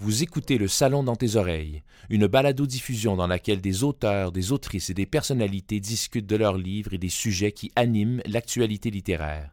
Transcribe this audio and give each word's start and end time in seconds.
Vous 0.00 0.22
écoutez 0.22 0.58
Le 0.58 0.68
Salon 0.68 1.02
dans 1.02 1.16
tes 1.16 1.34
oreilles, 1.34 1.82
une 2.08 2.28
balado-diffusion 2.28 3.16
dans 3.16 3.26
laquelle 3.26 3.60
des 3.60 3.82
auteurs, 3.82 4.30
des 4.30 4.52
autrices 4.52 4.90
et 4.90 4.94
des 4.94 5.06
personnalités 5.06 5.80
discutent 5.80 6.28
de 6.28 6.36
leurs 6.36 6.56
livres 6.56 6.94
et 6.94 6.98
des 6.98 7.08
sujets 7.08 7.50
qui 7.50 7.72
animent 7.74 8.22
l'actualité 8.24 8.92
littéraire. 8.92 9.50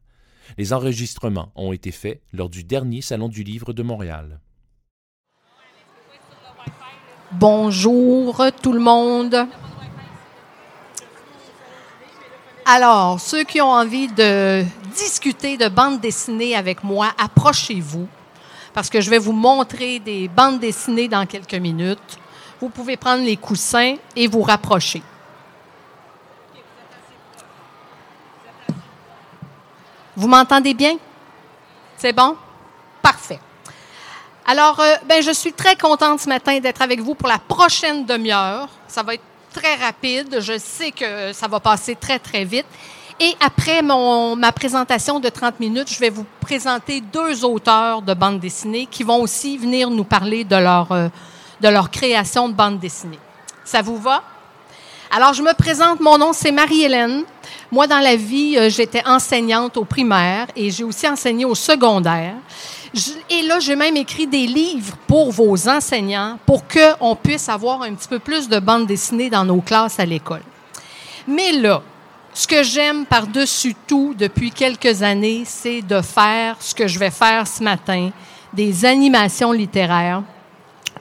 Les 0.59 0.71
enregistrements 0.71 1.51
ont 1.55 1.73
été 1.73 1.89
faits 1.89 2.21
lors 2.31 2.49
du 2.49 2.63
dernier 2.63 3.01
Salon 3.01 3.27
du 3.27 3.41
Livre 3.41 3.73
de 3.73 3.81
Montréal. 3.81 4.39
Bonjour 7.31 8.39
tout 8.61 8.73
le 8.73 8.81
monde. 8.81 9.47
Alors, 12.67 13.19
ceux 13.19 13.43
qui 13.43 13.61
ont 13.61 13.71
envie 13.71 14.09
de 14.09 14.63
discuter 14.95 15.57
de 15.57 15.69
bande 15.69 16.01
dessinée 16.01 16.55
avec 16.55 16.83
moi, 16.83 17.11
approchez-vous 17.17 18.07
parce 18.75 18.89
que 18.89 18.99
je 18.99 19.09
vais 19.09 19.19
vous 19.19 19.31
montrer 19.31 19.99
des 19.99 20.27
bandes 20.27 20.59
dessinées 20.59 21.07
dans 21.07 21.25
quelques 21.25 21.55
minutes. 21.55 22.19
Vous 22.59 22.67
pouvez 22.67 22.97
prendre 22.97 23.23
les 23.23 23.37
coussins 23.37 23.95
et 24.17 24.27
vous 24.27 24.41
rapprocher. 24.41 25.01
Vous 30.17 30.27
m'entendez 30.27 30.73
bien? 30.73 30.97
C'est 31.95 32.11
bon? 32.11 32.35
Parfait. 33.01 33.39
Alors, 34.45 34.77
euh, 34.81 34.95
ben, 35.05 35.23
je 35.23 35.31
suis 35.31 35.53
très 35.53 35.77
contente 35.77 36.19
ce 36.19 36.27
matin 36.27 36.59
d'être 36.59 36.81
avec 36.81 36.99
vous 36.99 37.15
pour 37.15 37.29
la 37.29 37.39
prochaine 37.39 38.05
demi-heure. 38.05 38.67
Ça 38.89 39.03
va 39.03 39.13
être 39.13 39.23
très 39.53 39.75
rapide. 39.75 40.41
Je 40.41 40.57
sais 40.57 40.91
que 40.91 41.31
ça 41.31 41.47
va 41.47 41.61
passer 41.61 41.95
très, 41.95 42.19
très 42.19 42.43
vite. 42.43 42.67
Et 43.19 43.33
après 43.39 43.81
mon, 43.81 44.35
ma 44.35 44.51
présentation 44.51 45.21
de 45.21 45.29
30 45.29 45.61
minutes, 45.61 45.89
je 45.89 45.99
vais 45.99 46.09
vous 46.09 46.25
présenter 46.41 46.99
deux 46.99 47.45
auteurs 47.45 48.01
de 48.01 48.13
bande 48.13 48.41
dessinée 48.41 48.87
qui 48.91 49.03
vont 49.03 49.21
aussi 49.21 49.57
venir 49.57 49.89
nous 49.89 50.03
parler 50.03 50.43
de 50.43 50.57
leur, 50.57 50.91
euh, 50.91 51.07
de 51.61 51.69
leur 51.69 51.89
création 51.91 52.49
de 52.49 52.53
bande 52.53 52.77
dessinée. 52.77 53.19
Ça 53.63 53.81
vous 53.81 53.97
va? 53.97 54.21
Alors, 55.11 55.33
je 55.33 55.41
me 55.41 55.53
présente, 55.53 56.01
mon 56.01 56.17
nom 56.17 56.33
c'est 56.33 56.51
Marie-Hélène. 56.51 57.23
Moi, 57.71 57.87
dans 57.87 57.99
la 57.99 58.17
vie, 58.17 58.57
euh, 58.57 58.69
j'étais 58.69 59.01
enseignante 59.07 59.77
au 59.77 59.85
primaire 59.85 60.47
et 60.53 60.69
j'ai 60.69 60.83
aussi 60.83 61.07
enseigné 61.07 61.45
au 61.45 61.55
secondaire. 61.55 62.35
et 63.29 63.43
là, 63.43 63.59
j'ai 63.61 63.77
même 63.77 63.95
écrit 63.95 64.27
des 64.27 64.45
livres 64.45 64.97
pour 65.07 65.31
vos 65.31 65.69
enseignants 65.69 66.37
pour 66.45 66.63
qu'on 66.67 67.15
puisse 67.15 67.47
avoir 67.47 67.81
un 67.83 67.93
petit 67.93 68.09
peu 68.09 68.19
plus 68.19 68.49
de 68.49 68.59
bande 68.59 68.87
dessinée 68.87 69.29
dans 69.29 69.45
nos 69.45 69.61
classes 69.61 70.01
à 70.01 70.05
l'école. 70.05 70.43
Mais 71.27 71.53
là, 71.53 71.81
ce 72.35 72.47
que 72.47 72.63
j'aime 72.63 73.05
par-dessus 73.05 73.75
tout 73.87 74.13
depuis 74.15 74.51
quelques 74.51 75.01
années, 75.01 75.43
c'est 75.45 75.81
de 75.81 76.01
faire 76.01 76.57
ce 76.59 76.75
que 76.75 76.85
je 76.85 76.99
vais 76.99 77.09
faire 77.09 77.47
ce 77.47 77.63
matin, 77.63 78.11
des 78.51 78.83
animations 78.83 79.53
littéraires 79.53 80.21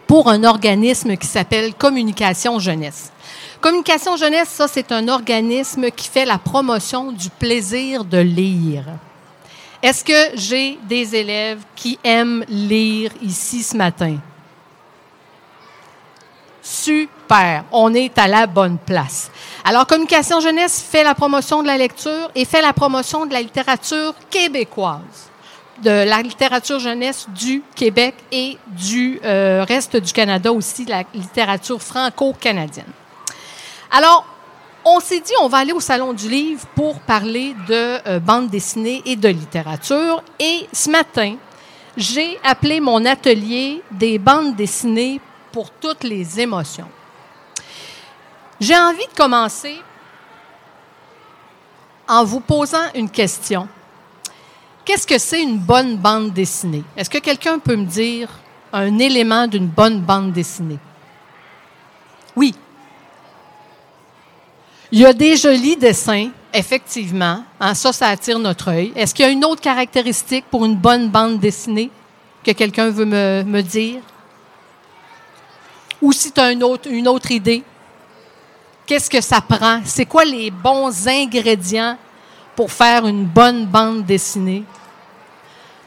pour 0.07 0.29
un 0.31 0.45
organisme 0.45 1.17
qui 1.17 1.27
s'appelle 1.27 1.75
Communication 1.75 2.61
Jeunesse. 2.61 3.11
Communication 3.61 4.17
Jeunesse, 4.17 4.49
ça, 4.51 4.69
c'est 4.69 4.93
un 4.93 5.09
organisme 5.09 5.91
qui 5.91 6.09
fait 6.09 6.25
la 6.25 6.39
promotion 6.39 7.11
du 7.11 7.31
plaisir 7.31 8.05
de 8.05 8.19
lire. 8.19 8.85
Est-ce 9.83 10.05
que 10.05 10.37
j'ai 10.37 10.79
des 10.85 11.17
élèves 11.17 11.63
qui 11.75 11.99
aiment 12.05 12.45
lire 12.49 13.11
ici 13.21 13.65
ce 13.65 13.77
matin? 13.77 14.19
Super, 16.63 17.65
on 17.73 17.93
est 17.93 18.17
à 18.19 18.29
la 18.29 18.47
bonne 18.47 18.79
place. 18.79 19.31
Alors, 19.67 19.87
Communication 19.87 20.41
Jeunesse 20.41 20.85
fait 20.87 21.03
la 21.03 21.15
promotion 21.15 21.63
de 21.63 21.67
la 21.67 21.79
lecture 21.79 22.31
et 22.35 22.45
fait 22.45 22.61
la 22.61 22.75
promotion 22.75 23.25
de 23.25 23.33
la 23.33 23.41
littérature 23.41 24.15
québécoise, 24.29 25.31
de 25.83 25.89
la 25.91 26.21
littérature 26.21 26.79
jeunesse 26.79 27.27
du 27.35 27.63
Québec 27.75 28.15
et 28.31 28.59
du 28.67 29.19
euh, 29.25 29.65
reste 29.67 29.97
du 29.97 30.13
Canada 30.13 30.53
aussi, 30.53 30.85
la 30.85 31.05
littérature 31.15 31.81
franco-canadienne. 31.81 32.93
Alors, 33.91 34.27
on 34.85 35.01
s'est 35.01 35.21
dit, 35.21 35.33
on 35.41 35.49
va 35.49 35.59
aller 35.59 35.73
au 35.73 35.81
Salon 35.81 36.13
du 36.13 36.29
Livre 36.29 36.67
pour 36.75 37.01
parler 37.01 37.55
de 37.67 38.07
euh, 38.07 38.21
bande 38.21 38.51
dessinée 38.51 39.01
et 39.07 39.17
de 39.17 39.29
littérature. 39.31 40.23
Et 40.39 40.69
ce 40.75 40.91
matin, 40.91 41.37
j'ai 41.97 42.39
appelé 42.45 42.81
mon 42.81 43.07
atelier 43.07 43.83
des 43.91 44.19
bandes 44.19 44.57
dessinées 44.57 45.23
pour 45.53 45.71
toutes 45.71 46.05
les 46.05 46.39
émotions. 46.39 46.91
J'ai 48.65 48.79
envie 48.79 49.07
de 49.07 49.15
commencer 49.15 49.79
en 52.09 52.25
vous 52.25 52.41
posant 52.41 52.91
une 52.95 53.11
question. 53.11 53.69
Qu'est-ce 54.87 55.07
que 55.07 55.19
c'est 55.19 55.43
une 55.43 55.59
bonne 55.59 55.99
bande 55.99 56.33
dessinée? 56.33 56.83
Est-ce 56.97 57.11
que 57.11 57.19
quelqu'un 57.19 57.59
peut 57.59 57.77
me 57.77 57.85
dire 57.85 58.31
un 58.73 58.99
élément 58.99 59.47
d'une 59.47 59.67
bonne 59.67 60.01
bande 60.01 60.33
dessinée? 60.33 60.79
Oui. 62.35 62.55
Il 64.91 65.01
y 65.01 65.05
a 65.05 65.13
des 65.13 65.37
jolis 65.37 65.77
dessins, 65.77 66.31
effectivement. 66.55 67.45
Hein, 67.61 67.75
ça, 67.75 67.93
ça 67.93 68.09
attire 68.09 68.39
notre 68.39 68.69
œil. 68.69 68.95
Est-ce 68.97 69.15
qu'il 69.15 69.27
y 69.27 69.29
a 69.29 69.31
une 69.31 69.45
autre 69.45 69.61
caractéristique 69.61 70.47
pour 70.51 70.65
une 70.65 70.77
bonne 70.77 71.11
bande 71.11 71.39
dessinée 71.39 71.91
que 72.43 72.53
quelqu'un 72.53 72.89
veut 72.89 73.05
me, 73.05 73.43
me 73.43 73.61
dire? 73.61 74.01
Ou 76.01 76.13
si 76.13 76.33
tu 76.33 76.41
as 76.41 76.51
une 76.51 76.65
autre, 76.65 76.89
une 76.91 77.09
autre 77.09 77.31
idée? 77.31 77.63
Qu'est-ce 78.87 79.09
que 79.09 79.21
ça 79.21 79.41
prend? 79.41 79.81
C'est 79.85 80.07
quoi 80.07 80.25
les 80.25 80.51
bons 80.51 81.09
ingrédients 81.09 81.97
pour 82.55 82.71
faire 82.71 83.07
une 83.07 83.25
bonne 83.25 83.67
bande 83.67 84.05
dessinée? 84.05 84.65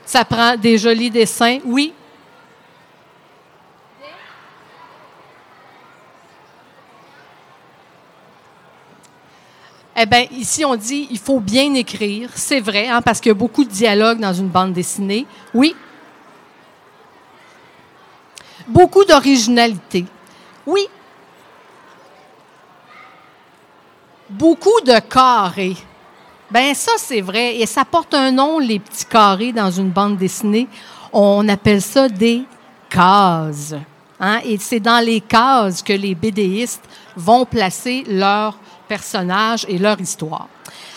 Ça 0.05 0.25
prend 0.25 0.55
des 0.55 0.77
jolis 0.77 1.11
dessins, 1.11 1.59
oui. 1.65 1.93
Eh 9.99 10.05
bien, 10.05 10.27
ici, 10.31 10.63
on 10.63 10.75
dit 10.75 11.07
il 11.09 11.17
faut 11.17 11.39
bien 11.39 11.73
écrire. 11.73 12.29
C'est 12.35 12.59
vrai, 12.59 12.87
hein, 12.87 13.01
parce 13.01 13.19
qu'il 13.19 13.29
y 13.29 13.31
a 13.31 13.35
beaucoup 13.35 13.63
de 13.63 13.69
dialogue 13.69 14.19
dans 14.19 14.33
une 14.33 14.47
bande 14.47 14.71
dessinée. 14.71 15.25
Oui. 15.53 15.75
Beaucoup 18.67 19.03
d'originalité. 19.05 20.05
Oui, 20.67 20.87
beaucoup 24.29 24.81
de 24.85 24.99
carrés. 24.99 25.77
Ben 26.49 26.73
ça, 26.73 26.93
c'est 26.97 27.21
vrai. 27.21 27.57
Et 27.57 27.65
ça 27.65 27.83
porte 27.85 28.13
un 28.13 28.31
nom, 28.31 28.59
les 28.59 28.79
petits 28.79 29.05
carrés 29.05 29.51
dans 29.51 29.71
une 29.71 29.89
bande 29.89 30.17
dessinée. 30.17 30.67
On 31.11 31.47
appelle 31.49 31.81
ça 31.81 32.07
des 32.07 32.43
cases. 32.89 33.75
Hein? 34.19 34.39
Et 34.45 34.57
c'est 34.57 34.79
dans 34.79 35.03
les 35.03 35.21
cases 35.21 35.81
que 35.81 35.93
les 35.93 36.15
BDistes 36.15 36.83
vont 37.15 37.45
placer 37.45 38.03
leurs 38.07 38.57
personnages 38.88 39.65
et 39.67 39.77
leur 39.77 39.99
histoire. 39.99 40.47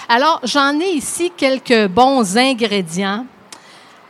Alors, 0.08 0.40
j'en 0.44 0.78
ai 0.80 0.92
ici 0.92 1.32
quelques 1.36 1.88
bons 1.88 2.36
ingrédients. 2.36 3.26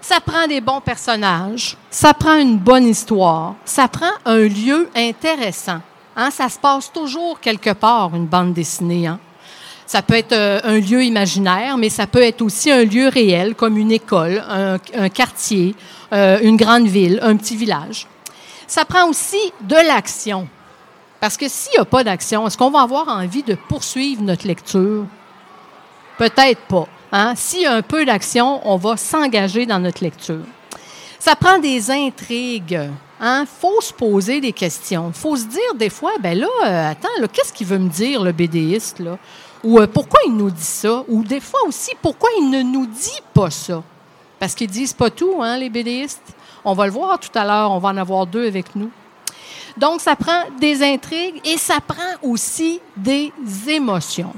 Ça 0.01 0.19
prend 0.21 0.47
des 0.47 0.63
bons 0.63 0.81
personnages, 0.81 1.77
ça 1.91 2.15
prend 2.15 2.37
une 2.37 2.57
bonne 2.57 2.87
histoire, 2.87 3.55
ça 3.67 3.87
prend 3.87 4.11
un 4.25 4.39
lieu 4.39 4.89
intéressant. 4.97 5.81
Hein, 6.17 6.31
ça 6.31 6.49
se 6.49 6.59
passe 6.59 6.93
toujours 6.93 7.41
quelque 7.41 7.73
part, 7.73 8.15
une 8.15 8.27
bande 8.27 8.53
dessinée. 8.53 9.07
Hein. 9.07 9.19
Ça 9.87 10.03
peut 10.03 10.15
être 10.15 10.33
euh, 10.33 10.61
un 10.65 10.79
lieu 10.79 11.03
imaginaire, 11.03 11.77
mais 11.77 11.89
ça 11.89 12.07
peut 12.07 12.23
être 12.23 12.43
aussi 12.43 12.71
un 12.71 12.85
lieu 12.85 13.09
réel, 13.09 13.55
comme 13.55 13.77
une 13.77 13.93
école, 13.93 14.43
un, 14.49 15.09
quartier, 15.09 15.75
euh, 16.13 16.39
une 16.43 16.57
grande 16.57 16.87
ville, 16.87 17.19
un 17.23 17.37
petit 17.37 17.57
village. 17.57 18.07
Ça 18.67 18.85
prend 18.85 19.09
aussi 19.09 19.53
de 19.63 19.75
l'action. 19.75 20.47
Parce 21.19 21.37
que 21.37 21.49
s'il 21.49 21.73
n'y 21.73 21.79
a 21.79 21.85
pas 21.85 22.05
d'action, 22.05 22.47
est-ce 22.47 22.57
qu'on 22.57 22.71
va 22.71 22.83
avoir 22.83 23.09
envie 23.09 23.43
de 23.43 23.55
poursuivre 23.55 24.23
notre 24.23 24.47
lecture? 24.47 25.07
Peut-être 26.19 26.61
pas. 26.69 26.87
Hein? 27.13 27.35
S'il 27.37 27.63
y 27.63 27.67
a 27.67 27.75
un 27.75 27.83
peu 27.83 28.05
d'action, 28.05 28.61
on 28.65 28.77
va 28.77 28.97
s'engager 28.97 29.67
dans 29.67 29.81
notre 29.81 30.05
lecture. 30.05 30.45
Ça 31.19 31.37
prend 31.37 31.59
des 31.59 31.91
intrigues. 31.91 32.91
Hein? 33.21 33.45
faut 33.45 33.81
se 33.81 33.93
poser 33.93 34.41
des 34.41 34.53
questions. 34.53 35.13
faut 35.13 35.37
se 35.37 35.45
dire 35.45 35.75
des 35.75 35.91
fois, 35.91 36.13
ben 36.21 36.39
là, 36.39 36.49
euh, 36.65 36.91
attends, 36.91 37.09
qu'est-ce 37.33 37.53
qu'il 37.53 37.67
veut 37.67 37.79
me 37.79 37.91
dire, 37.91 38.23
le 38.23 38.33
BDiste, 38.33 39.01
là? 39.01 39.19
Ou 39.63 39.79
euh, 39.79 39.87
pourquoi 39.87 40.21
il 40.27 40.35
nous 40.35 40.51
dit 40.51 40.63
ça? 40.63 41.05
Ou 41.07 41.23
des 41.23 41.41
fois 41.41 41.61
aussi, 41.67 41.91
pourquoi 42.01 42.31
il 42.39 42.49
ne 42.49 42.63
nous 42.63 42.87
dit 42.87 43.21
pas 43.35 43.51
ça? 43.51 43.83
Parce 44.39 44.55
qu'ils 44.55 44.71
disent 44.71 44.95
pas 44.95 45.11
tout, 45.11 45.43
hein, 45.43 45.59
les 45.59 45.69
BDistes. 45.69 46.35
On 46.65 46.73
va 46.73 46.87
le 46.87 46.93
voir 46.93 47.19
tout 47.19 47.37
à 47.39 47.45
l'heure, 47.45 47.71
on 47.71 47.79
va 47.79 47.91
en 47.91 47.97
avoir 47.99 48.27
deux 48.27 48.47
avec 48.47 48.75
nous. 48.75 48.91
Donc, 49.77 50.01
ça 50.01 50.17
prend 50.17 50.45
des 50.59 50.83
intrigues 50.83 51.41
et 51.45 51.59
ça 51.59 51.79
prend 51.87 52.17
aussi 52.23 52.81
des 52.97 53.33
émotions. 53.69 54.33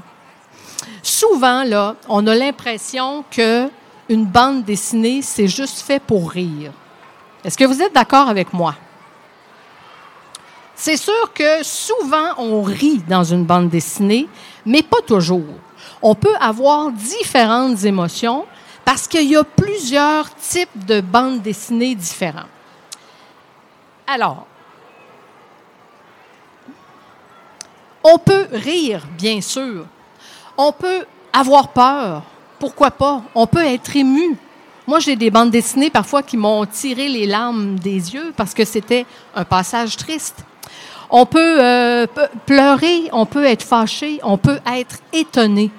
Souvent, 1.01 1.63
là, 1.63 1.95
on 2.09 2.27
a 2.27 2.35
l'impression 2.35 3.23
que 3.31 3.69
une 4.09 4.25
bande 4.25 4.65
dessinée, 4.65 5.21
c'est 5.21 5.47
juste 5.47 5.79
fait 5.79 6.01
pour 6.01 6.31
rire. 6.31 6.71
Est-ce 7.43 7.57
que 7.57 7.65
vous 7.65 7.81
êtes 7.81 7.93
d'accord 7.93 8.29
avec 8.29 8.53
moi? 8.53 8.75
C'est 10.75 10.97
sûr 10.97 11.33
que 11.33 11.63
souvent 11.63 12.33
on 12.37 12.61
rit 12.61 13.03
dans 13.07 13.23
une 13.23 13.45
bande 13.45 13.69
dessinée, 13.69 14.27
mais 14.65 14.81
pas 14.81 15.01
toujours. 15.05 15.53
On 16.01 16.15
peut 16.15 16.35
avoir 16.39 16.91
différentes 16.91 17.83
émotions 17.83 18.45
parce 18.83 19.07
qu'il 19.07 19.29
y 19.29 19.35
a 19.35 19.43
plusieurs 19.43 20.33
types 20.35 20.85
de 20.85 21.01
bandes 21.01 21.41
dessinées 21.41 21.95
différents. 21.95 22.49
Alors, 24.07 24.45
on 28.03 28.17
peut 28.17 28.47
rire, 28.51 29.03
bien 29.17 29.39
sûr. 29.39 29.85
On 30.57 30.71
peut 30.71 31.05
avoir 31.31 31.69
peur. 31.69 32.23
Pourquoi 32.59 32.91
pas? 32.91 33.21
On 33.33 33.47
peut 33.47 33.65
être 33.65 33.95
ému. 33.95 34.37
Moi, 34.85 34.99
j'ai 34.99 35.15
des 35.15 35.31
bandes 35.31 35.51
dessinées 35.51 35.89
parfois 35.89 36.23
qui 36.23 36.35
m'ont 36.35 36.65
tiré 36.65 37.07
les 37.07 37.25
larmes 37.25 37.79
des 37.79 38.13
yeux 38.13 38.33
parce 38.35 38.53
que 38.53 38.65
c'était 38.65 39.05
un 39.33 39.45
passage 39.45 39.95
triste. 39.95 40.43
On 41.09 41.25
peut 41.25 41.63
euh, 41.63 42.05
pleurer, 42.45 43.09
on 43.11 43.25
peut 43.25 43.45
être 43.45 43.63
fâché, 43.63 44.19
on 44.23 44.37
peut 44.37 44.59
être 44.75 44.97
étonné. 45.13 45.71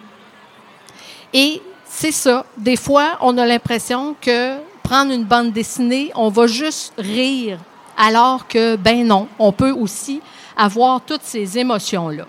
Et 1.33 1.61
c'est 1.85 2.13
ça. 2.13 2.47
Des 2.57 2.77
fois, 2.77 3.19
on 3.21 3.37
a 3.37 3.45
l'impression 3.45 4.17
que 4.21 4.57
prendre 4.83 5.13
une 5.13 5.25
bande 5.25 5.53
dessinée, 5.53 6.11
on 6.15 6.29
va 6.29 6.47
juste 6.47 6.93
rire, 6.97 7.59
alors 7.97 8.47
que, 8.47 8.77
ben 8.77 9.07
non, 9.07 9.29
on 9.39 9.53
peut 9.53 9.73
aussi 9.73 10.21
avoir 10.57 11.01
toutes 11.01 11.25
ces 11.25 11.59
émotions-là. 11.59 12.27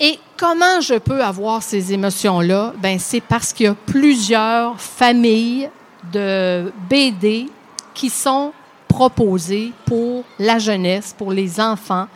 Et 0.00 0.18
comment 0.36 0.80
je 0.80 0.94
peux 0.94 1.22
avoir 1.22 1.62
ces 1.62 1.92
émotions-là? 1.92 2.72
Ben, 2.78 2.98
c'est 2.98 3.20
parce 3.20 3.52
qu'il 3.52 3.66
y 3.66 3.68
a 3.68 3.74
plusieurs 3.74 4.80
familles 4.80 5.70
de 6.12 6.72
BD 6.88 7.46
qui 7.94 8.10
sont 8.10 8.52
proposées 8.88 9.72
pour 9.86 10.24
la 10.38 10.58
jeunesse, 10.58 11.14
pour 11.16 11.32
les 11.32 11.60
enfants, 11.60 12.06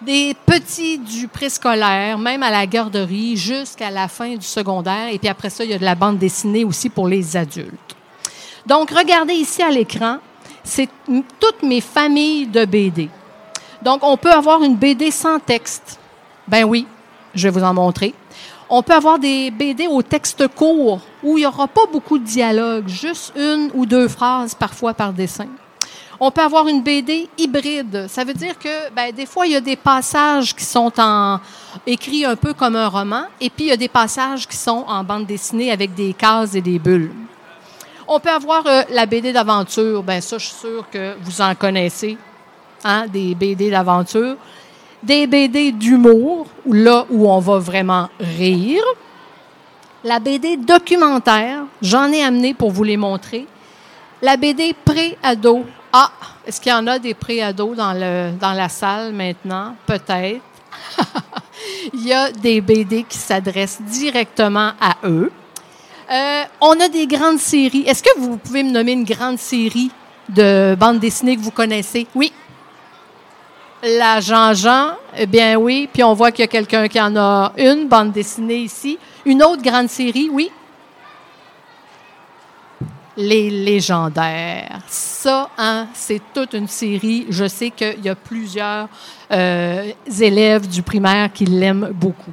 des 0.00 0.34
petits 0.46 0.98
du 0.98 1.28
préscolaire, 1.28 2.18
même 2.18 2.42
à 2.42 2.50
la 2.50 2.66
garderie, 2.66 3.36
jusqu'à 3.36 3.90
la 3.90 4.08
fin 4.08 4.34
du 4.34 4.46
secondaire. 4.46 5.08
Et 5.12 5.18
puis 5.18 5.28
après 5.28 5.50
ça, 5.50 5.64
il 5.64 5.70
y 5.70 5.74
a 5.74 5.78
de 5.78 5.84
la 5.84 5.94
bande 5.94 6.18
dessinée 6.18 6.64
aussi 6.64 6.88
pour 6.88 7.08
les 7.08 7.36
adultes. 7.36 7.96
Donc, 8.66 8.90
regardez 8.90 9.34
ici 9.34 9.62
à 9.62 9.70
l'écran, 9.70 10.18
c'est 10.64 10.88
toutes 11.40 11.62
mes 11.62 11.80
familles 11.80 12.46
de 12.46 12.64
BD. 12.64 13.08
Donc, 13.82 14.02
on 14.02 14.16
peut 14.16 14.32
avoir 14.32 14.62
une 14.62 14.76
BD 14.76 15.10
sans 15.10 15.38
texte. 15.38 15.98
Ben 16.46 16.64
oui, 16.64 16.86
je 17.34 17.48
vais 17.48 17.58
vous 17.58 17.64
en 17.64 17.74
montrer. 17.74 18.14
On 18.68 18.82
peut 18.82 18.94
avoir 18.94 19.18
des 19.18 19.50
BD 19.50 19.86
au 19.86 20.02
texte 20.02 20.48
court 20.48 21.00
où 21.22 21.36
il 21.36 21.42
n'y 21.42 21.46
aura 21.46 21.68
pas 21.68 21.86
beaucoup 21.92 22.18
de 22.18 22.24
dialogue, 22.24 22.88
juste 22.88 23.32
une 23.36 23.70
ou 23.74 23.84
deux 23.84 24.08
phrases 24.08 24.54
parfois 24.54 24.94
par 24.94 25.12
dessin. 25.12 25.46
On 26.18 26.30
peut 26.30 26.40
avoir 26.42 26.68
une 26.68 26.82
BD 26.82 27.28
hybride. 27.36 28.06
Ça 28.08 28.24
veut 28.24 28.32
dire 28.32 28.58
que 28.58 28.90
ben, 28.94 29.12
des 29.12 29.26
fois, 29.26 29.46
il 29.46 29.52
y 29.52 29.56
a 29.56 29.60
des 29.60 29.76
passages 29.76 30.54
qui 30.54 30.64
sont 30.64 30.92
écrits 31.86 32.24
un 32.24 32.36
peu 32.36 32.54
comme 32.54 32.76
un 32.76 32.88
roman, 32.88 33.24
et 33.40 33.50
puis 33.50 33.64
il 33.64 33.68
y 33.68 33.72
a 33.72 33.76
des 33.76 33.88
passages 33.88 34.46
qui 34.46 34.56
sont 34.56 34.84
en 34.86 35.02
bande 35.02 35.26
dessinée 35.26 35.72
avec 35.72 35.94
des 35.94 36.14
cases 36.14 36.54
et 36.54 36.60
des 36.60 36.78
bulles. 36.78 37.10
On 38.06 38.20
peut 38.20 38.30
avoir 38.30 38.66
euh, 38.66 38.82
la 38.90 39.06
BD 39.06 39.32
d'aventure. 39.32 40.02
Ben 40.02 40.20
ça, 40.20 40.38
je 40.38 40.46
suis 40.46 40.56
sûre 40.56 40.84
que 40.90 41.14
vous 41.22 41.40
en 41.40 41.54
connaissez, 41.54 42.16
hein, 42.84 43.06
des 43.06 43.34
BD 43.34 43.70
d'aventure 43.70 44.36
des 45.02 45.26
BD 45.26 45.72
d'humour, 45.72 46.46
là 46.66 47.06
où 47.10 47.28
on 47.28 47.38
va 47.40 47.58
vraiment 47.58 48.08
rire. 48.20 48.82
La 50.04 50.18
BD 50.18 50.56
documentaire, 50.56 51.64
j'en 51.80 52.10
ai 52.10 52.22
amené 52.22 52.54
pour 52.54 52.70
vous 52.70 52.84
les 52.84 52.96
montrer. 52.96 53.46
La 54.20 54.36
BD 54.36 54.74
pré-ado. 54.84 55.64
Ah, 55.92 56.10
est-ce 56.46 56.60
qu'il 56.60 56.72
y 56.72 56.74
en 56.74 56.86
a 56.86 56.98
des 56.98 57.14
pré-ados 57.14 57.76
dans, 57.76 57.92
dans 58.38 58.52
la 58.52 58.68
salle 58.68 59.12
maintenant? 59.12 59.76
Peut-être. 59.86 60.40
Il 61.92 62.06
y 62.06 62.12
a 62.12 62.32
des 62.32 62.60
BD 62.60 63.04
qui 63.04 63.18
s'adressent 63.18 63.82
directement 63.82 64.72
à 64.80 64.96
eux. 65.04 65.30
Euh, 66.10 66.42
on 66.60 66.78
a 66.80 66.88
des 66.88 67.06
grandes 67.06 67.38
séries. 67.38 67.84
Est-ce 67.86 68.02
que 68.02 68.18
vous 68.18 68.36
pouvez 68.36 68.62
me 68.62 68.70
nommer 68.70 68.92
une 68.92 69.04
grande 69.04 69.38
série 69.38 69.90
de 70.28 70.74
bandes 70.74 70.98
dessinées 70.98 71.36
que 71.36 71.42
vous 71.42 71.50
connaissez? 71.50 72.06
Oui. 72.14 72.32
La 73.84 74.20
Jean-Jean, 74.20 74.92
eh 75.16 75.26
bien 75.26 75.56
oui. 75.56 75.88
Puis 75.92 76.04
on 76.04 76.14
voit 76.14 76.30
qu'il 76.30 76.44
y 76.44 76.44
a 76.44 76.48
quelqu'un 76.48 76.86
qui 76.86 77.00
en 77.00 77.16
a 77.16 77.52
une 77.58 77.88
bande 77.88 78.12
dessinée 78.12 78.58
ici. 78.58 78.96
Une 79.24 79.42
autre 79.42 79.60
grande 79.60 79.88
série, 79.88 80.28
oui. 80.30 80.52
Les 83.16 83.50
légendaires. 83.50 84.78
Ça, 84.86 85.50
hein, 85.58 85.88
c'est 85.94 86.22
toute 86.32 86.54
une 86.54 86.68
série. 86.68 87.26
Je 87.28 87.48
sais 87.48 87.70
qu'il 87.70 88.04
y 88.04 88.08
a 88.08 88.14
plusieurs 88.14 88.88
euh, 89.32 89.90
élèves 90.20 90.68
du 90.68 90.82
primaire 90.82 91.32
qui 91.32 91.44
l'aiment 91.46 91.90
beaucoup. 91.92 92.30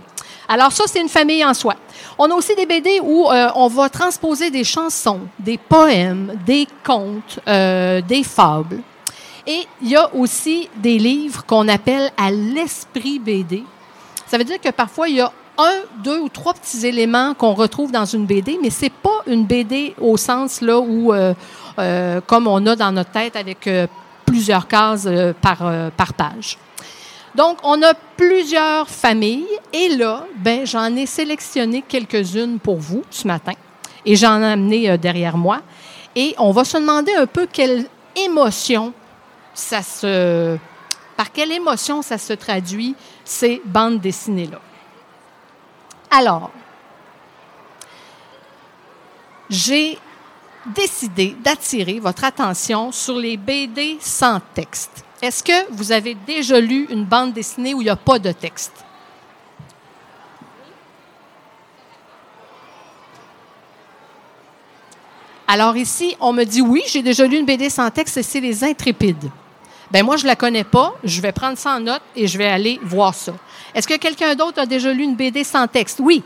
Alors 0.48 0.72
ça, 0.72 0.84
c'est 0.86 1.02
une 1.02 1.10
famille 1.10 1.44
en 1.44 1.56
soi. 1.56 1.76
On 2.20 2.30
a 2.30 2.34
aussi 2.36 2.56
des 2.56 2.68
BD 2.68 3.00
où 3.02 3.28
euh, 3.28 3.50
on 3.56 3.68
va 3.70 3.90
transposer 3.90 4.52
des 4.52 4.64
chansons, 4.64 5.22
des 5.40 5.58
poèmes, 5.58 6.40
des 6.46 6.68
contes, 6.84 7.40
euh, 7.48 8.02
des 8.02 8.24
fables. 8.24 8.82
Et 9.50 9.66
il 9.82 9.90
y 9.90 9.96
a 9.96 10.14
aussi 10.14 10.70
des 10.76 11.00
livres 11.00 11.44
qu'on 11.44 11.68
appelle 11.70 12.12
à 12.16 12.30
l'esprit 12.30 13.18
BD. 13.18 13.64
Ça 14.28 14.38
veut 14.38 14.44
dire 14.44 14.62
que 14.62 14.70
parfois, 14.70 15.10
il 15.10 15.16
y 15.16 15.22
a 15.22 15.32
un, 15.58 16.04
deux 16.04 16.20
ou 16.20 16.30
trois 16.30 16.54
petits 16.54 16.86
éléments 16.86 17.34
qu'on 17.34 17.56
retrouve 17.56 17.92
dans 17.92 18.06
une 18.06 18.28
BD, 18.28 18.60
mais 18.62 18.70
c'est 18.70 18.92
pas 18.92 19.24
une 19.26 19.46
BD 19.46 19.96
au 20.00 20.18
sens 20.18 20.62
là 20.62 20.80
où, 20.80 21.12
euh, 21.12 21.34
euh, 21.80 22.22
comme 22.28 22.46
on 22.46 22.64
a 22.68 22.76
dans 22.76 22.92
notre 22.92 23.10
tête 23.10 23.36
avec 23.36 23.66
euh, 23.66 23.88
plusieurs 24.24 24.68
cases 24.68 25.10
par, 25.42 25.58
par 25.98 26.14
page. 26.14 26.60
Donc, 27.34 27.58
on 27.64 27.82
a 27.82 27.96
plusieurs 28.18 28.88
familles 28.88 29.48
et 29.74 29.96
là, 29.96 30.26
ben, 30.36 30.64
j'en 30.64 30.96
ai 30.96 31.08
sélectionné 31.08 31.84
quelques-unes 31.88 32.60
pour 32.60 32.78
vous 32.78 33.02
ce 33.10 33.28
matin 33.28 33.54
et 34.06 34.16
j'en 34.16 34.44
ai 34.44 34.52
amené 34.52 34.96
derrière 35.00 35.38
moi. 35.38 35.62
Et 36.16 36.36
on 36.38 36.52
va 36.52 36.64
se 36.64 36.78
demander 36.78 37.16
un 37.16 37.26
peu 37.26 37.48
quelle 37.52 37.86
émotion 38.16 38.94
ça 39.54 39.82
se, 39.82 40.58
par 41.16 41.32
quelle 41.32 41.52
émotion 41.52 42.02
ça 42.02 42.18
se 42.18 42.34
traduit, 42.34 42.96
ces 43.24 43.62
bandes 43.66 44.00
dessinées-là? 44.00 44.60
Alors, 46.12 46.52
j'ai 49.50 49.98
décidé 50.66 51.36
d'attirer 51.44 52.00
votre 52.00 52.24
attention 52.24 52.92
sur 52.92 53.16
les 53.16 53.38
BD 53.38 53.98
sans 54.00 54.40
texte. 54.54 55.04
Est-ce 55.22 55.44
que 55.44 55.72
vous 55.72 55.92
avez 55.92 56.16
déjà 56.16 56.60
lu 56.60 56.88
une 56.90 57.06
bande 57.06 57.34
dessinée 57.34 57.74
où 57.74 57.82
il 57.82 57.86
n'y 57.86 57.90
a 57.90 57.96
pas 57.96 58.20
de 58.20 58.32
texte? 58.32 58.86
Alors 65.52 65.76
ici, 65.76 66.16
on 66.20 66.32
me 66.32 66.44
dit 66.44 66.62
oui, 66.62 66.84
j'ai 66.86 67.02
déjà 67.02 67.26
lu 67.26 67.40
une 67.40 67.46
BD 67.48 67.72
sans 67.72 67.90
texte 67.90 68.22
c'est 68.22 68.40
Les 68.40 68.64
Intrépides. 68.64 69.32
Ben 69.90 70.06
moi, 70.06 70.16
je 70.16 70.28
la 70.28 70.36
connais 70.36 70.64
pas. 70.64 70.94
Je 71.04 71.20
vais 71.22 71.32
prendre 71.32 71.58
ça 71.58 71.72
en 71.72 71.80
note 71.80 72.04
et 72.16 72.28
je 72.28 72.38
vais 72.38 72.46
aller 72.46 72.80
voir 72.84 73.16
ça. 73.16 73.34
Est-ce 73.74 73.88
que 73.88 73.98
quelqu'un 73.98 74.36
d'autre 74.36 74.60
a 74.60 74.68
déjà 74.68 74.94
lu 74.94 75.02
une 75.02 75.16
BD 75.16 75.44
sans 75.44 75.68
texte? 75.68 76.00
Oui. 76.04 76.22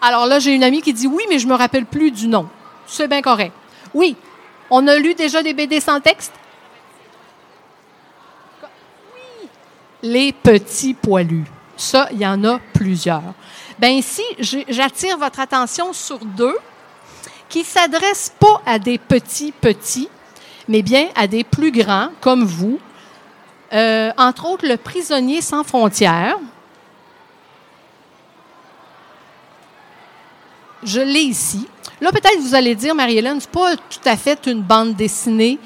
Alors 0.00 0.24
là, 0.24 0.38
j'ai 0.38 0.54
une 0.54 0.64
amie 0.64 0.80
qui 0.80 0.94
dit 0.94 1.06
oui, 1.06 1.24
mais 1.28 1.38
je 1.38 1.46
me 1.46 1.54
rappelle 1.54 1.84
plus 1.84 2.10
du 2.10 2.28
nom. 2.28 2.48
C'est 2.86 3.08
bien 3.08 3.20
correct. 3.20 3.52
Oui. 3.92 4.16
On 4.70 4.88
a 4.88 4.96
lu 4.96 5.12
déjà 5.12 5.42
des 5.42 5.52
BD 5.52 5.80
sans 5.80 6.00
texte? 6.00 6.32
Oui. 8.62 9.48
Les 10.02 10.32
petits 10.32 10.94
poilus. 10.94 11.44
Ça, 11.76 12.08
il 12.12 12.18
y 12.18 12.26
en 12.26 12.42
a 12.44 12.58
plusieurs. 12.72 13.34
Bien 13.78 13.90
ici, 13.90 14.22
j'attire 14.68 15.18
votre 15.18 15.40
attention 15.40 15.92
sur 15.92 16.18
deux 16.18 16.56
qui 17.48 17.64
s'adresse 17.64 18.32
pas 18.38 18.60
à 18.64 18.78
des 18.78 18.98
petits 18.98 19.52
petits, 19.52 20.08
mais 20.68 20.82
bien 20.82 21.08
à 21.14 21.26
des 21.26 21.44
plus 21.44 21.70
grands 21.70 22.08
comme 22.20 22.44
vous. 22.44 22.78
Euh, 23.72 24.10
entre 24.16 24.48
autres, 24.48 24.66
le 24.66 24.76
prisonnier 24.76 25.40
sans 25.40 25.64
frontières. 25.64 26.38
Je 30.82 31.00
l'ai 31.00 31.22
ici. 31.22 31.66
Là, 32.00 32.10
peut-être 32.12 32.38
vous 32.40 32.54
allez 32.54 32.74
dire, 32.74 32.94
Marie-Hélène, 32.94 33.40
c'est 33.40 33.50
pas 33.50 33.76
tout 33.76 34.00
à 34.04 34.16
fait 34.16 34.46
une 34.46 34.62
bande 34.62 34.94
dessinée. 34.94 35.58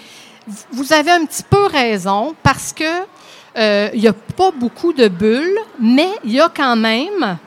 Vous 0.73 0.93
avez 0.93 1.11
un 1.11 1.25
petit 1.27 1.43
peu 1.43 1.67
raison 1.67 2.35
parce 2.43 2.73
que 2.73 3.05
il 3.61 4.01
n'y 4.01 4.09
a 4.09 4.13
pas 4.13 4.51
beaucoup 4.51 4.93
de 4.93 5.09
bulles, 5.09 5.59
mais 5.79 6.11
il 6.25 6.33
y 6.33 6.41
a 6.41 6.49
quand 6.49 6.77
même 6.77 7.39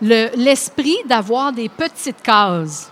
l'esprit 0.00 0.98
d'avoir 1.06 1.52
des 1.52 1.68
petites 1.68 2.20
cases. 2.22 2.90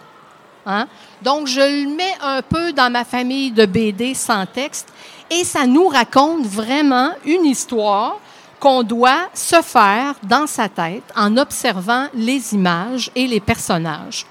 Hein? 0.64 0.86
Donc, 1.22 1.46
je 1.46 1.60
le 1.60 1.94
mets 1.94 2.16
un 2.22 2.42
peu 2.42 2.72
dans 2.72 2.90
ma 2.90 3.04
famille 3.04 3.50
de 3.50 3.66
BD 3.66 4.14
sans 4.14 4.46
texte 4.46 4.88
et 5.30 5.44
ça 5.44 5.66
nous 5.66 5.88
raconte 5.88 6.46
vraiment 6.46 7.10
une 7.24 7.44
histoire 7.44 8.18
qu'on 8.60 8.82
doit 8.82 9.28
se 9.34 9.60
faire 9.60 10.14
dans 10.22 10.46
sa 10.46 10.68
tête 10.68 11.02
en 11.16 11.36
observant 11.36 12.06
les 12.14 12.54
images 12.54 13.10
et 13.14 13.26
les 13.26 13.40
personnages. 13.40 14.24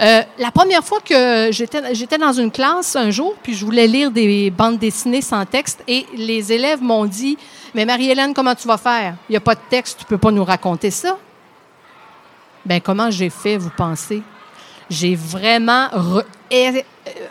Euh, 0.00 0.22
la 0.38 0.50
première 0.52 0.84
fois 0.84 1.00
que 1.00 1.50
j'étais 1.50 2.18
dans 2.18 2.32
une 2.32 2.52
classe 2.52 2.94
un 2.94 3.10
jour, 3.10 3.34
puis 3.42 3.54
je 3.54 3.64
voulais 3.64 3.88
lire 3.88 4.12
des 4.12 4.50
bandes 4.50 4.78
dessinées 4.78 5.22
sans 5.22 5.44
texte, 5.44 5.82
et 5.88 6.06
les 6.14 6.52
élèves 6.52 6.80
m'ont 6.80 7.04
dit, 7.04 7.36
mais 7.74 7.84
Marie-Hélène, 7.84 8.32
comment 8.32 8.54
tu 8.54 8.68
vas 8.68 8.78
faire? 8.78 9.16
Il 9.28 9.32
n'y 9.32 9.36
a 9.36 9.40
pas 9.40 9.56
de 9.56 9.60
texte, 9.68 9.98
tu 9.98 10.04
peux 10.04 10.18
pas 10.18 10.30
nous 10.30 10.44
raconter 10.44 10.90
ça. 10.92 11.18
Ben 12.64 12.80
comment 12.80 13.10
j'ai 13.10 13.30
fait, 13.30 13.56
vous 13.56 13.70
pensez? 13.76 14.22
J'ai 14.88 15.16
vraiment 15.16 15.88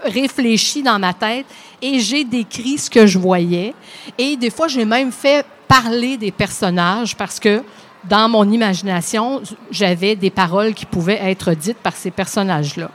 réfléchi 0.03 0.83
dans 0.83 0.99
ma 0.99 1.13
tête 1.13 1.45
et 1.81 1.99
j'ai 1.99 2.23
décrit 2.23 2.77
ce 2.77 2.89
que 2.89 3.07
je 3.07 3.17
voyais. 3.17 3.73
Et 4.17 4.35
des 4.35 4.49
fois, 4.49 4.67
j'ai 4.67 4.85
même 4.85 5.11
fait 5.11 5.45
parler 5.67 6.17
des 6.17 6.31
personnages 6.31 7.15
parce 7.15 7.39
que 7.39 7.63
dans 8.09 8.29
mon 8.29 8.49
imagination, 8.49 9.41
j'avais 9.71 10.15
des 10.15 10.29
paroles 10.29 10.73
qui 10.73 10.85
pouvaient 10.85 11.19
être 11.21 11.53
dites 11.53 11.77
par 11.77 11.95
ces 11.95 12.11
personnages-là. 12.11 12.89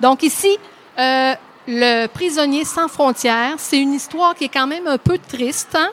Donc 0.00 0.22
ici, 0.22 0.56
euh, 0.98 1.34
le 1.68 2.06
prisonnier 2.06 2.64
sans 2.64 2.88
frontières, 2.88 3.54
c'est 3.58 3.78
une 3.78 3.92
histoire 3.92 4.34
qui 4.34 4.44
est 4.44 4.48
quand 4.48 4.66
même 4.66 4.86
un 4.86 4.98
peu 4.98 5.18
triste, 5.18 5.76
hein? 5.78 5.90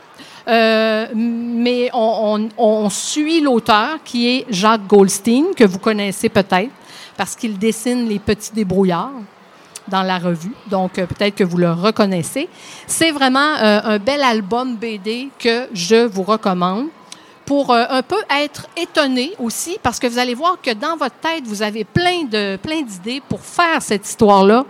euh, 0.48 1.08
mais 1.14 1.90
on, 1.94 2.90
suit 2.90 3.42
l'auteur 3.42 3.98
qui 4.04 4.30
est 4.30 4.46
Jacques 4.50 4.88
Goldstein, 4.88 5.54
que 5.56 5.66
vous 5.66 5.80
connaissez 5.80 6.30
peut-être, 6.30 6.72
parce 7.18 7.36
qu'il 7.36 7.58
dessine 7.58 8.08
les 8.08 8.20
petits 8.20 8.54
débrouillards 8.54 9.12
dans 9.90 10.04
la 10.04 10.20
revue. 10.20 10.54
Donc, 10.70 11.00
euh, 11.00 11.06
peut-être 11.06 11.36
que 11.36 11.44
vous 11.44 11.58
le 11.58 11.72
reconnaissez. 11.72 12.48
C'est 12.88 13.12
vraiment 13.12 13.56
un 13.60 14.00
bel 14.00 14.22
album 14.22 14.76
BD 14.76 15.30
que 15.40 15.68
je 15.74 16.06
vous 16.08 16.24
recommande 16.24 16.88
pour 17.48 17.72
euh, 17.72 17.86
un 17.90 18.04
peu 18.04 18.20
être 18.30 18.68
étonné 18.78 19.34
aussi, 19.40 19.80
parce 19.82 20.00
que 20.00 20.06
vous 20.06 20.20
allez 20.20 20.36
voir 20.36 20.62
que 20.62 20.72
dans 20.72 20.96
votre 20.96 21.16
tête, 21.16 21.46
vous 21.46 21.64
avez 21.64 21.84
plein 21.84 22.26
de 22.26 22.58
plein 22.58 22.84
d'idées 22.84 23.22
pour 23.28 23.42
faire 23.42 23.82
cette 23.82 24.08
histoire-là 24.08 24.66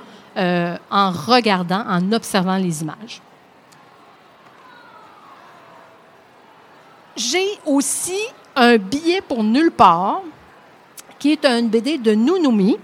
en 0.91 1.09
regardant, 1.11 1.83
en 1.89 2.11
observant 2.11 2.57
les 2.57 2.83
images. 2.83 3.23
J'ai 7.15 7.47
aussi 7.65 8.19
un 8.55 8.77
billet 8.77 9.21
pour 9.21 9.43
nulle 9.43 9.71
part, 9.71 10.21
qui 11.17 11.31
est 11.31 11.43
un 11.43 11.63
BD 11.63 11.97
de 11.97 12.13
Nounoumi. 12.13 12.77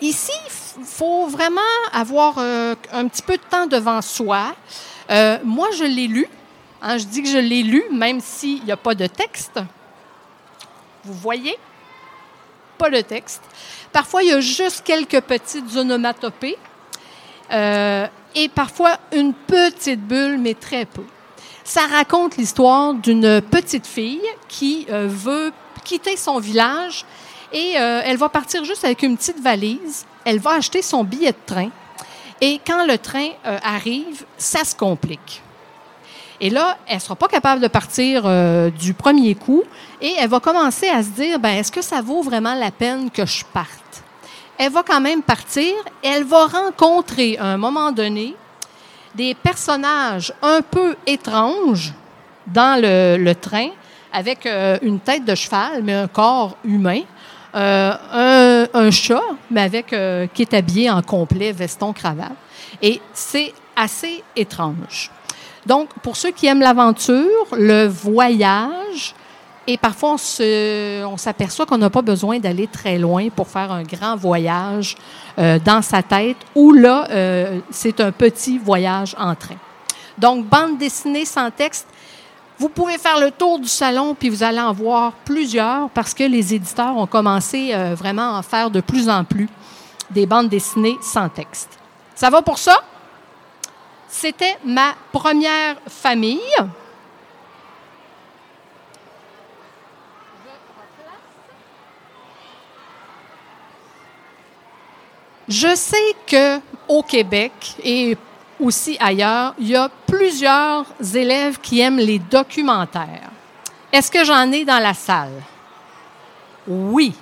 ici, 0.00 0.32
il 0.78 0.86
faut 0.86 1.26
vraiment 1.26 1.60
avoir 1.92 2.36
euh, 2.38 2.74
un 2.92 3.08
petit 3.08 3.22
peu 3.22 3.34
de 3.34 3.42
temps 3.50 3.66
devant 3.66 4.00
soi. 4.02 4.54
Euh, 5.10 5.38
moi, 5.44 5.68
je 5.76 5.84
l'ai 5.84 6.06
lu. 6.06 6.28
Hein, 6.80 6.98
je 6.98 7.04
dis 7.04 7.22
que 7.22 7.28
je 7.28 7.38
l'ai 7.38 7.62
lu, 7.62 7.82
même 7.92 8.20
s'il 8.20 8.64
n'y 8.64 8.72
a 8.72 8.76
pas 8.76 8.94
de 8.94 9.06
texte. 9.06 9.60
Vous 11.04 11.14
voyez? 11.14 11.56
Pas 12.76 12.90
de 12.90 13.00
texte. 13.00 13.42
Parfois, 13.92 14.22
il 14.22 14.28
y 14.28 14.32
a 14.32 14.40
juste 14.40 14.82
quelques 14.84 15.20
petites 15.20 15.76
onomatopées. 15.76 16.56
Euh, 17.50 18.06
et 18.34 18.48
parfois, 18.48 18.98
une 19.12 19.32
petite 19.34 20.00
bulle, 20.00 20.38
mais 20.38 20.54
très 20.54 20.84
peu. 20.84 21.04
Ça 21.64 21.86
raconte 21.86 22.36
l'histoire 22.36 22.94
d'une 22.94 23.42
petite 23.42 23.86
fille 23.86 24.22
qui 24.48 24.86
veut 24.88 25.52
quitter 25.84 26.16
son 26.16 26.38
village 26.38 27.04
et 27.52 27.72
elle 27.72 28.16
va 28.16 28.30
partir 28.30 28.64
juste 28.64 28.84
avec 28.86 29.02
une 29.02 29.18
petite 29.18 29.40
valise 29.40 30.06
elle 30.28 30.40
va 30.40 30.52
acheter 30.52 30.82
son 30.82 31.04
billet 31.04 31.32
de 31.32 31.38
train. 31.46 31.70
Et 32.42 32.60
quand 32.66 32.86
le 32.86 32.98
train 32.98 33.30
euh, 33.46 33.58
arrive, 33.62 34.26
ça 34.36 34.62
se 34.62 34.76
complique. 34.76 35.42
Et 36.40 36.50
là, 36.50 36.78
elle 36.86 36.96
ne 36.96 37.00
sera 37.00 37.16
pas 37.16 37.26
capable 37.26 37.60
de 37.60 37.68
partir 37.68 38.22
euh, 38.24 38.70
du 38.70 38.94
premier 38.94 39.34
coup 39.34 39.64
et 40.00 40.14
elle 40.18 40.28
va 40.28 40.38
commencer 40.38 40.88
à 40.88 41.02
se 41.02 41.08
dire, 41.08 41.38
ben, 41.40 41.50
est-ce 41.50 41.72
que 41.72 41.82
ça 41.82 42.00
vaut 42.00 42.22
vraiment 42.22 42.54
la 42.54 42.70
peine 42.70 43.10
que 43.10 43.26
je 43.26 43.44
parte? 43.44 44.04
Elle 44.56 44.70
va 44.70 44.82
quand 44.84 45.00
même 45.00 45.22
partir. 45.22 45.74
Elle 46.02 46.24
va 46.24 46.46
rencontrer 46.46 47.36
à 47.38 47.46
un 47.46 47.56
moment 47.56 47.90
donné 47.90 48.36
des 49.14 49.34
personnages 49.34 50.32
un 50.42 50.60
peu 50.62 50.94
étranges 51.06 51.92
dans 52.46 52.80
le, 52.80 53.32
train 53.34 53.70
avec 54.12 54.46
euh, 54.46 54.78
une 54.82 55.00
tête 55.00 55.24
de 55.24 55.34
cheval, 55.34 55.82
mais 55.82 55.94
un 55.94 56.08
corps 56.08 56.56
humain. 56.64 57.02
Euh, 57.54 58.66
un, 58.74 58.90
chat, 58.90 59.22
mais 59.50 59.62
avec 59.62 59.86
qui 60.34 60.42
est 60.42 60.54
habillé 60.54 60.90
en 60.90 61.02
complet, 61.02 61.50
veston, 61.50 61.92
cravate. 61.92 62.32
Et 62.82 63.00
c'est 63.12 63.54
assez 63.74 64.22
étrange. 64.36 65.10
Donc, 65.68 65.90
pour 66.02 66.16
ceux 66.16 66.32
qui 66.32 66.46
aiment 66.46 66.60
l'aventure, 66.60 67.46
le 67.52 67.86
voyage, 67.86 69.14
et 69.68 69.76
parfois 69.76 70.14
on 70.14 71.16
s'aperçoit 71.18 71.66
qu'on 71.66 71.78
n'a 71.78 71.90
pas 71.90 72.02
besoin 72.02 72.38
d'aller 72.38 72.66
très 72.66 72.98
loin 72.98 73.28
pour 73.28 73.46
faire 73.46 73.70
un 73.70 73.82
grand 73.82 74.16
voyage 74.16 74.96
euh, 75.38 75.60
dans 75.62 75.82
sa 75.82 76.02
tête, 76.02 76.38
ou 76.54 76.72
là, 76.72 77.06
c'est 77.70 78.00
un 78.00 78.10
petit 78.10 78.58
voyage 78.58 79.14
en 79.18 79.34
train. 79.34 79.56
Donc, 80.16 80.46
bande 80.46 80.78
dessinée 80.78 81.24
sans 81.24 81.50
texte, 81.50 81.86
vous 82.58 82.68
pouvez 82.68 82.98
faire 82.98 83.20
le 83.20 83.30
tour 83.30 83.60
du 83.60 83.68
salon, 83.68 84.16
puis 84.18 84.28
vous 84.28 84.42
allez 84.42 84.58
en 84.58 84.72
voir 84.72 85.12
plusieurs 85.24 85.88
parce 85.90 86.12
que 86.12 86.24
les 86.24 86.54
éditeurs 86.54 86.96
ont 86.96 87.06
commencé 87.06 87.70
euh, 87.72 87.94
vraiment 87.94 88.34
à 88.34 88.38
en 88.38 88.42
faire 88.42 88.70
de 88.70 88.80
plus 88.80 89.08
en 89.08 89.22
plus 89.22 89.48
des 90.10 90.26
bandes 90.26 90.48
dessinées 90.48 90.96
sans 91.00 91.28
texte. 91.28 91.78
Ça 92.16 92.30
va 92.30 92.42
pour 92.42 92.58
ça? 92.58 92.82
C'était 94.08 94.56
ma 94.64 94.94
première 95.12 95.76
famille. 95.86 96.40
Je 105.48 105.74
sais 105.74 105.96
que 106.26 106.60
au 106.88 107.02
Québec 107.02 107.52
et 107.82 108.16
aussi 108.60 108.96
ailleurs, 109.00 109.54
il 109.58 109.68
y 109.68 109.76
a 109.76 109.88
plusieurs 110.06 110.84
élèves 111.14 111.58
qui 111.60 111.80
aiment 111.80 111.98
les 111.98 112.18
documentaires. 112.18 113.30
Est-ce 113.92 114.10
que 114.10 114.24
j'en 114.24 114.50
ai 114.52 114.64
dans 114.64 114.82
la 114.82 114.94
salle? 114.94 115.42
Oui. 116.66 117.14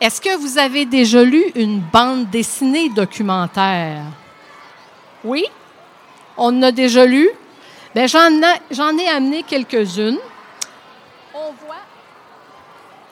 Est-ce 0.00 0.20
que 0.20 0.36
vous 0.36 0.58
avez 0.58 0.86
déjà 0.86 1.22
lu 1.22 1.44
une 1.54 1.80
bande 1.80 2.30
dessinée 2.30 2.88
documentaire? 2.88 4.04
Oui? 5.22 5.44
On 6.36 6.62
a 6.62 6.72
déjà 6.72 7.04
lu? 7.04 7.28
Bien, 7.94 8.06
j'en 8.06 8.98
ai 8.98 9.08
amené 9.08 9.42
quelques-unes. 9.42 10.18
On 11.34 11.52
voit 11.66 11.76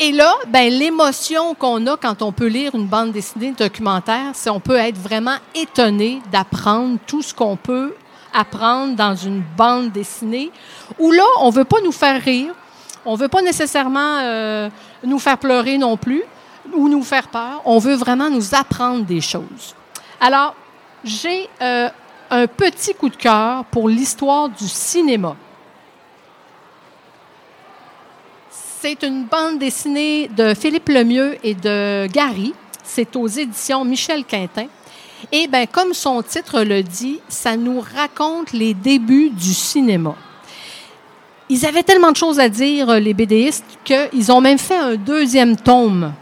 et 0.02 0.12
là, 0.12 0.34
ben, 0.48 0.72
l'émotion 0.72 1.54
qu'on 1.54 1.86
a 1.86 1.94
quand 1.98 2.22
on 2.22 2.32
peut 2.32 2.46
lire 2.46 2.74
une 2.74 2.86
bande 2.86 3.12
dessinée 3.12 3.52
documentaire, 3.52 4.30
c'est 4.32 4.48
on 4.48 4.58
peut 4.58 4.76
être 4.76 4.96
vraiment 4.96 5.36
étonné 5.54 6.22
d'apprendre 6.32 6.96
tout 7.06 7.20
ce 7.20 7.34
qu'on 7.34 7.56
peut 7.56 7.94
apprendre 8.32 8.96
dans 8.96 9.14
une 9.14 9.42
bande 9.58 9.92
dessinée, 9.92 10.50
où 10.98 11.12
là, 11.12 11.24
on 11.40 11.50
veut 11.50 11.66
pas 11.66 11.82
nous 11.84 11.92
faire 11.92 12.18
rire, 12.22 12.54
on 13.04 13.14
veut 13.14 13.28
pas 13.28 13.42
nécessairement 13.42 14.20
euh, 14.22 14.70
nous 15.04 15.18
faire 15.18 15.36
pleurer 15.36 15.76
non 15.76 15.98
plus, 15.98 16.22
ou 16.72 16.88
nous 16.88 17.02
faire 17.02 17.28
peur, 17.28 17.60
on 17.66 17.78
veut 17.78 17.94
vraiment 17.94 18.30
nous 18.30 18.54
apprendre 18.54 19.04
des 19.04 19.20
choses. 19.20 19.74
Alors, 20.18 20.54
j'ai 21.04 21.46
euh, 21.60 21.90
un 22.30 22.46
petit 22.46 22.94
coup 22.94 23.08
de 23.08 23.16
cœur 23.16 23.64
pour 23.66 23.88
l'histoire 23.88 24.48
du 24.48 24.68
cinéma. 24.68 25.36
C'est 28.50 29.02
une 29.02 29.24
bande 29.24 29.58
dessinée 29.58 30.28
de 30.28 30.54
Philippe 30.54 30.88
Lemieux 30.88 31.36
et 31.42 31.54
de 31.54 32.06
Gary. 32.06 32.54
C'est 32.82 33.14
aux 33.16 33.26
éditions 33.26 33.84
Michel 33.84 34.24
Quintin. 34.24 34.66
Et 35.32 35.48
ben, 35.48 35.66
comme 35.66 35.92
son 35.92 36.22
titre 36.22 36.62
le 36.62 36.82
dit, 36.82 37.20
ça 37.28 37.56
nous 37.56 37.80
raconte 37.80 38.52
les 38.52 38.72
débuts 38.72 39.30
du 39.30 39.52
cinéma. 39.52 40.14
Ils 41.50 41.66
avaient 41.66 41.82
tellement 41.82 42.12
de 42.12 42.16
choses 42.16 42.38
à 42.40 42.48
dire, 42.48 42.98
les 43.00 43.12
BDistes, 43.12 43.64
qu'ils 43.84 44.32
ont 44.32 44.40
même 44.40 44.58
fait 44.58 44.78
un 44.78 44.94
deuxième 44.94 45.56
tome. 45.56 46.14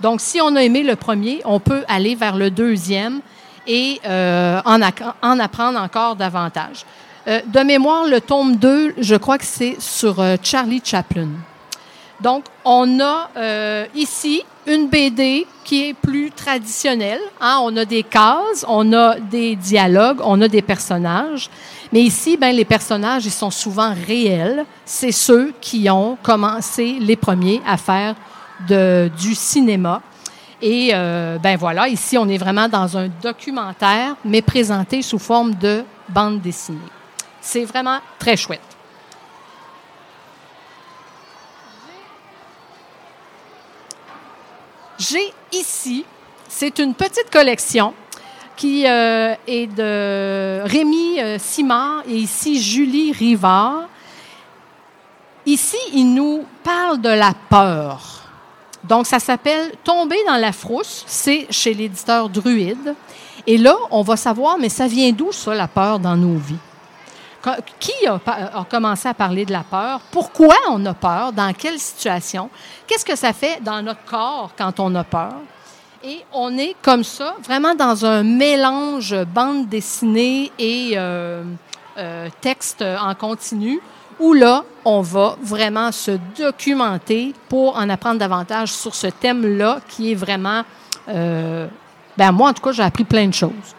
Donc, 0.00 0.20
si 0.20 0.40
on 0.40 0.54
a 0.54 0.62
aimé 0.62 0.82
le 0.82 0.94
premier, 0.94 1.40
on 1.44 1.58
peut 1.58 1.84
aller 1.88 2.14
vers 2.14 2.36
le 2.36 2.50
deuxième 2.50 3.20
et 3.68 4.00
euh, 4.06 4.60
en, 4.64 4.80
en, 5.22 5.38
apprendre 5.38 5.78
encore 5.78 6.16
davantage. 6.16 6.84
Euh, 7.28 7.40
de 7.46 7.60
mémoire, 7.60 8.06
le 8.06 8.20
tome 8.20 8.56
2, 8.56 8.94
je 8.98 9.14
crois 9.14 9.36
que 9.38 9.44
c'est 9.44 9.76
sur 9.78 10.18
euh, 10.18 10.36
Charlie 10.42 10.80
Chaplin. 10.82 11.28
Donc, 12.20 12.46
on 12.64 12.98
a 12.98 13.30
ici 13.94 14.42
une 14.66 14.88
BD 14.88 15.46
qui 15.62 15.88
est 15.88 15.94
plus 15.94 16.32
traditionnelle. 16.32 17.20
Hein? 17.40 17.60
On 17.62 17.76
a 17.76 17.84
des 17.84 18.02
cases, 18.02 18.64
on 18.66 18.92
a 18.92 19.20
des 19.20 19.54
dialogues, 19.54 20.18
on 20.24 20.40
a 20.40 20.48
des 20.48 20.62
personnages. 20.62 21.48
Mais 21.92 22.00
ici, 22.00 22.36
ben, 22.36 22.52
les 22.52 22.64
personnages, 22.64 23.24
ils 23.24 23.30
sont 23.30 23.52
souvent 23.52 23.94
réels. 24.06 24.64
C'est 24.84 25.12
ceux 25.12 25.54
qui 25.60 25.88
ont 25.88 26.18
commencé 26.20 26.96
les 27.00 27.14
premiers 27.14 27.62
à 27.64 27.76
faire 27.76 28.16
du 28.68 29.36
cinéma. 29.36 30.02
Et 30.60 30.90
euh, 30.92 31.38
ben 31.38 31.56
voilà, 31.56 31.88
ici, 31.88 32.18
on 32.18 32.28
est 32.28 32.38
vraiment 32.38 32.68
dans 32.68 32.96
un 32.96 33.08
documentaire, 33.22 34.16
mais 34.24 34.42
présenté 34.42 35.02
sous 35.02 35.18
forme 35.18 35.54
de 35.54 35.84
bande 36.08 36.40
dessinée. 36.40 36.78
C'est 37.40 37.64
vraiment 37.64 38.00
très 38.18 38.36
chouette. 38.36 38.60
J'ai 44.98 45.32
ici, 45.52 46.04
c'est 46.48 46.80
une 46.80 46.92
petite 46.92 47.30
collection 47.30 47.94
qui 48.56 48.84
euh, 48.84 49.36
est 49.46 49.68
de 49.68 50.60
Rémi 50.64 51.20
euh, 51.20 51.38
Simard 51.38 52.02
et 52.08 52.16
ici 52.16 52.60
Julie 52.60 53.12
Rivard. 53.12 53.88
Ici, 55.46 55.78
il 55.94 56.12
nous 56.12 56.44
parle 56.64 57.00
de 57.00 57.10
la 57.10 57.32
peur. 57.48 58.17
Donc, 58.84 59.06
ça 59.06 59.18
s'appelle 59.18 59.72
Tomber 59.84 60.18
dans 60.26 60.36
la 60.36 60.52
frousse. 60.52 61.04
C'est 61.06 61.46
chez 61.50 61.74
l'éditeur 61.74 62.28
Druide. 62.28 62.94
Et 63.46 63.56
là, 63.56 63.74
on 63.90 64.02
va 64.02 64.16
savoir, 64.16 64.58
mais 64.58 64.68
ça 64.68 64.86
vient 64.86 65.10
d'où, 65.12 65.32
ça, 65.32 65.54
la 65.54 65.68
peur 65.68 65.98
dans 65.98 66.16
nos 66.16 66.36
vies? 66.36 66.56
Qui 67.78 68.06
a, 68.06 68.20
commencé 68.68 69.08
à 69.08 69.14
parler 69.14 69.46
de 69.46 69.52
la 69.52 69.62
peur? 69.62 70.00
Pourquoi 70.10 70.54
on 70.70 70.84
a 70.84 70.92
peur? 70.92 71.32
Dans 71.32 71.52
quelle 71.54 71.78
situation? 71.78 72.50
Qu'est-ce 72.86 73.04
que 73.04 73.16
ça 73.16 73.32
fait 73.32 73.62
dans 73.62 73.80
notre 73.80 74.04
corps 74.04 74.50
quand 74.58 74.80
on 74.80 74.94
a 74.96 75.04
peur? 75.04 75.34
Et 76.04 76.24
on 76.32 76.56
est 76.58 76.76
comme 76.82 77.04
ça, 77.04 77.36
vraiment 77.42 77.74
dans 77.74 78.04
un 78.04 78.22
mélange 78.22 79.16
bande 79.34 79.68
dessinée 79.68 80.52
et 80.58 80.92
euh, 80.96 81.42
euh, 81.96 82.28
texte 82.40 82.82
en 82.82 83.14
continu, 83.14 83.80
où 84.20 84.32
là, 84.32 84.64
on 84.84 85.00
va 85.00 85.36
vraiment 85.42 85.92
se 85.92 86.12
documenter 86.36 87.34
pour 87.48 87.76
en 87.76 87.88
apprendre 87.88 88.18
davantage 88.18 88.72
sur 88.72 88.94
ce 88.94 89.06
thème-là 89.06 89.80
qui 89.88 90.12
est 90.12 90.14
vraiment... 90.14 90.62
Euh, 91.08 91.66
ben 92.16 92.32
moi, 92.32 92.50
en 92.50 92.52
tout 92.52 92.62
cas, 92.62 92.72
j'ai 92.72 92.82
appris 92.82 93.04
plein 93.04 93.26
de 93.26 93.34
choses. 93.34 93.74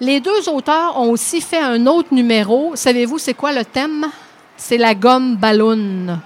Les 0.00 0.20
deux 0.20 0.48
auteurs 0.48 0.96
ont 0.96 1.10
aussi 1.10 1.40
fait 1.40 1.60
un 1.60 1.86
autre 1.86 2.12
numéro. 2.12 2.76
Savez-vous, 2.76 3.18
c'est 3.18 3.34
quoi 3.34 3.52
le 3.52 3.64
thème? 3.64 4.06
C'est 4.56 4.76
la 4.76 4.94
gomme 4.94 5.36
ballon. 5.36 6.18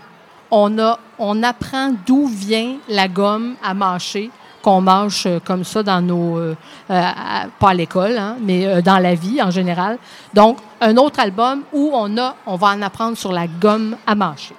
On, 0.50 1.42
apprend 1.42 1.94
d'où 2.06 2.26
vient 2.26 2.76
la 2.88 3.08
gomme 3.08 3.54
à 3.62 3.72
mâcher 3.72 4.30
qu'on 4.62 4.80
mâche 4.80 5.26
euh, 5.26 5.40
comme 5.44 5.64
ça 5.64 5.82
dans 5.82 6.00
nos... 6.00 6.38
Euh, 6.38 6.56
euh, 6.90 7.10
pas 7.58 7.70
à 7.70 7.74
l'école, 7.74 8.16
hein, 8.16 8.36
mais 8.40 8.80
dans 8.82 8.98
la 8.98 9.14
vie 9.14 9.42
en 9.42 9.50
général. 9.50 9.98
Donc, 10.32 10.58
un 10.80 10.96
autre 10.96 11.20
album 11.20 11.62
où 11.72 11.90
on, 11.92 12.16
a, 12.16 12.36
va 12.46 12.66
en 12.68 12.82
apprendre 12.82 13.16
sur 13.16 13.32
la 13.32 13.46
gomme 13.46 13.96
à 14.06 14.14
mâcher. 14.14 14.54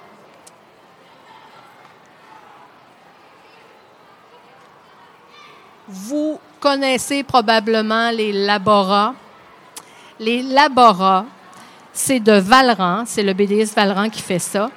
Vous 5.88 6.38
connaissez 6.60 7.22
probablement 7.22 8.10
les 8.10 8.32
laboras. 8.32 9.14
Les 10.18 10.42
laboras, 10.42 11.24
c'est 11.92 12.20
de 12.20 12.32
Valran, 12.32 13.04
c'est 13.06 13.22
le 13.22 13.32
BDS 13.32 13.74
Valran 13.74 14.08
qui 14.08 14.22
fait 14.22 14.38
ça. 14.38 14.70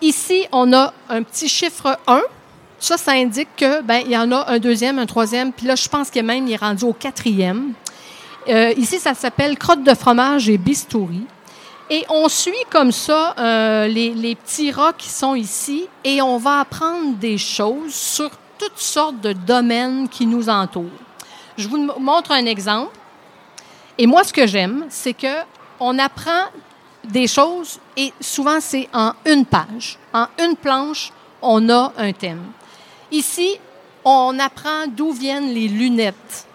Ici, 0.00 0.46
on 0.52 0.72
a 0.72 0.92
un 1.08 1.22
petit 1.22 1.48
chiffre 1.48 1.98
1 2.06 2.22
ça, 2.82 2.96
ça 2.96 3.12
indique 3.12 3.54
que 3.56 3.80
ben 3.82 4.02
il 4.04 4.10
y 4.10 4.16
en 4.16 4.30
a 4.32 4.50
un 4.50 4.58
deuxième, 4.58 4.98
un 4.98 5.06
troisième, 5.06 5.52
puis 5.52 5.66
là, 5.66 5.76
je 5.76 5.88
pense 5.88 6.10
que 6.10 6.20
même 6.20 6.46
il 6.46 6.54
est 6.54 6.56
rendu 6.56 6.84
au 6.84 6.92
quatrième. 6.92 7.74
Euh, 8.48 8.72
ici, 8.76 8.98
ça 8.98 9.14
s'appelle 9.14 9.56
crotte 9.56 9.84
de 9.84 9.94
fromage 9.94 10.48
et 10.48 10.58
bistouri. 10.58 11.24
Et 11.90 12.04
on 12.08 12.28
suit 12.28 12.52
comme 12.70 12.90
ça 12.90 13.34
euh, 13.38 13.86
les, 13.86 14.10
les, 14.14 14.34
petits 14.34 14.72
rats 14.72 14.94
qui 14.96 15.10
sont 15.10 15.34
ici 15.34 15.86
et 16.02 16.22
on 16.22 16.38
va 16.38 16.60
apprendre 16.60 17.14
des 17.16 17.38
choses 17.38 17.94
sur 17.94 18.30
toutes 18.58 18.78
sortes 18.78 19.20
de 19.20 19.32
domaines 19.32 20.08
qui 20.08 20.26
nous 20.26 20.48
entourent. 20.48 20.86
Je 21.56 21.68
vous 21.68 21.76
montre 22.00 22.32
un 22.32 22.46
exemple. 22.46 22.96
Et 23.98 24.06
moi, 24.06 24.24
ce 24.24 24.32
que 24.32 24.46
j'aime, 24.46 24.86
c'est 24.88 25.12
que 25.12 25.42
on 25.78 25.98
apprend 25.98 26.46
des 27.04 27.26
choses 27.26 27.78
et 27.96 28.12
souvent 28.20 28.58
c'est 28.60 28.88
en 28.92 29.12
une 29.26 29.44
page, 29.44 29.98
en 30.12 30.26
une 30.42 30.56
planche, 30.56 31.12
on 31.42 31.68
a 31.68 31.92
un 31.96 32.12
thème. 32.12 32.42
Ici, 33.12 33.58
on 34.04 34.38
apprend 34.38 34.86
d'où 34.88 35.12
viennent 35.12 35.52
les 35.52 35.68
lunettes. 35.68 36.46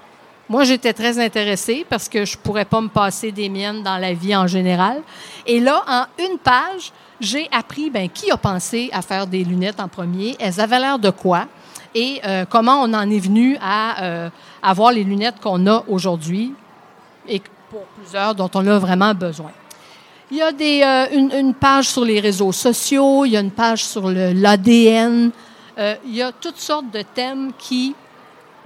Moi, 0.49 0.63
j'étais 0.63 0.93
très 0.93 1.19
intéressée 1.19 1.85
parce 1.89 2.09
que 2.09 2.25
je 2.25 2.37
pourrais 2.37 2.65
pas 2.65 2.81
me 2.81 2.87
passer 2.87 3.31
des 3.31 3.47
miennes 3.47 3.83
dans 3.83 3.97
la 3.97 4.13
vie 4.13 4.35
en 4.35 4.47
général. 4.47 5.01
Et 5.45 5.59
là, 5.59 5.83
en 5.87 6.05
une 6.17 6.39
page, 6.39 6.91
j'ai 7.19 7.47
appris 7.51 7.89
ben, 7.89 8.09
qui 8.09 8.31
a 8.31 8.37
pensé 8.37 8.89
à 8.91 9.01
faire 9.01 9.27
des 9.27 9.43
lunettes 9.43 9.79
en 9.79 9.87
premier, 9.87 10.35
elles 10.39 10.59
avaient 10.59 10.79
l'air 10.79 10.99
de 10.99 11.09
quoi 11.09 11.47
et 11.95 12.21
euh, 12.25 12.45
comment 12.47 12.81
on 12.83 12.93
en 12.93 13.09
est 13.09 13.19
venu 13.19 13.57
à 13.61 14.03
euh, 14.03 14.29
avoir 14.61 14.91
les 14.91 15.03
lunettes 15.03 15.39
qu'on 15.41 15.65
a 15.67 15.83
aujourd'hui 15.87 16.53
et 17.27 17.41
pour 17.69 17.81
plusieurs 17.99 18.35
dont 18.35 18.49
on 18.53 18.65
a 18.67 18.79
vraiment 18.79 19.13
besoin. 19.13 19.51
Il 20.29 20.37
y 20.37 20.41
a 20.41 20.51
des, 20.51 20.81
euh, 20.83 21.05
une, 21.11 21.53
page 21.53 21.89
sur 21.89 22.03
les 22.03 22.19
réseaux 22.19 22.51
sociaux, 22.51 23.25
il 23.25 23.31
y 23.31 23.37
a 23.37 23.39
une 23.39 23.51
page 23.51 23.83
sur 23.83 24.09
l'ADN, 24.09 25.31
euh, 25.77 25.95
il 26.05 26.15
y 26.15 26.21
a 26.21 26.31
toutes 26.31 26.57
sortes 26.57 26.89
de 26.91 27.01
thèmes 27.01 27.51
qui, 27.57 27.95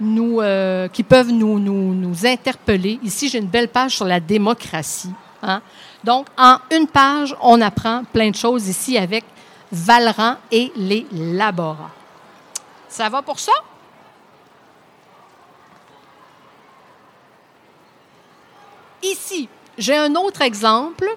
nous, 0.00 0.40
euh, 0.40 0.88
qui 0.88 1.02
peuvent 1.02 1.30
nous, 1.30 1.58
nous, 1.58 1.94
nous 1.94 2.26
interpeller. 2.26 2.98
Ici, 3.02 3.28
j'ai 3.28 3.38
une 3.38 3.46
belle 3.46 3.68
page 3.68 3.96
sur 3.96 4.06
la 4.06 4.20
démocratie. 4.20 5.12
Hein. 5.42 5.60
Donc, 6.02 6.26
en 6.38 6.58
une 6.70 6.86
page, 6.86 7.36
on 7.40 7.60
apprend 7.60 8.04
plein 8.04 8.30
de 8.30 8.36
choses 8.36 8.68
ici 8.68 8.96
avec 8.96 9.24
Valran 9.70 10.36
et 10.50 10.72
les 10.76 11.06
laborats. 11.12 11.90
Ça 12.88 13.08
va 13.08 13.22
pour 13.22 13.38
ça? 13.38 13.52
Ici, 19.02 19.48
j'ai 19.76 19.96
un 19.96 20.14
autre 20.14 20.42
exemple 20.42 21.16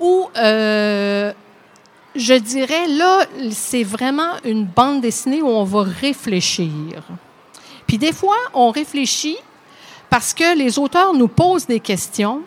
où 0.00 0.28
euh, 0.36 1.32
je 2.14 2.34
dirais, 2.34 2.86
là, 2.88 3.26
c'est 3.50 3.82
vraiment 3.82 4.32
une 4.44 4.64
bande 4.64 5.00
dessinée 5.00 5.42
où 5.42 5.48
on 5.48 5.64
va 5.64 5.82
réfléchir. 5.82 7.02
Puis 7.86 7.98
des 7.98 8.12
fois, 8.12 8.36
on 8.52 8.70
réfléchit 8.70 9.36
parce 10.08 10.32
que 10.32 10.56
les 10.56 10.78
auteurs 10.78 11.12
nous 11.12 11.28
posent 11.28 11.66
des 11.66 11.80
questions 11.80 12.42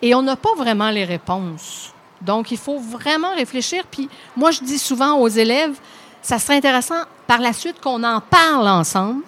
et 0.00 0.14
on 0.14 0.22
n'a 0.22 0.36
pas 0.36 0.54
vraiment 0.56 0.90
les 0.90 1.04
réponses. 1.04 1.92
Donc, 2.20 2.50
il 2.50 2.58
faut 2.58 2.78
vraiment 2.78 3.34
réfléchir. 3.34 3.84
Puis 3.90 4.08
moi, 4.36 4.50
je 4.50 4.60
dis 4.60 4.78
souvent 4.78 5.18
aux 5.18 5.28
élèves, 5.28 5.78
ça 6.22 6.38
serait 6.38 6.56
intéressant 6.56 7.02
par 7.26 7.40
la 7.40 7.52
suite 7.52 7.80
qu'on 7.80 8.02
en 8.04 8.20
parle 8.20 8.68
ensemble 8.68 9.22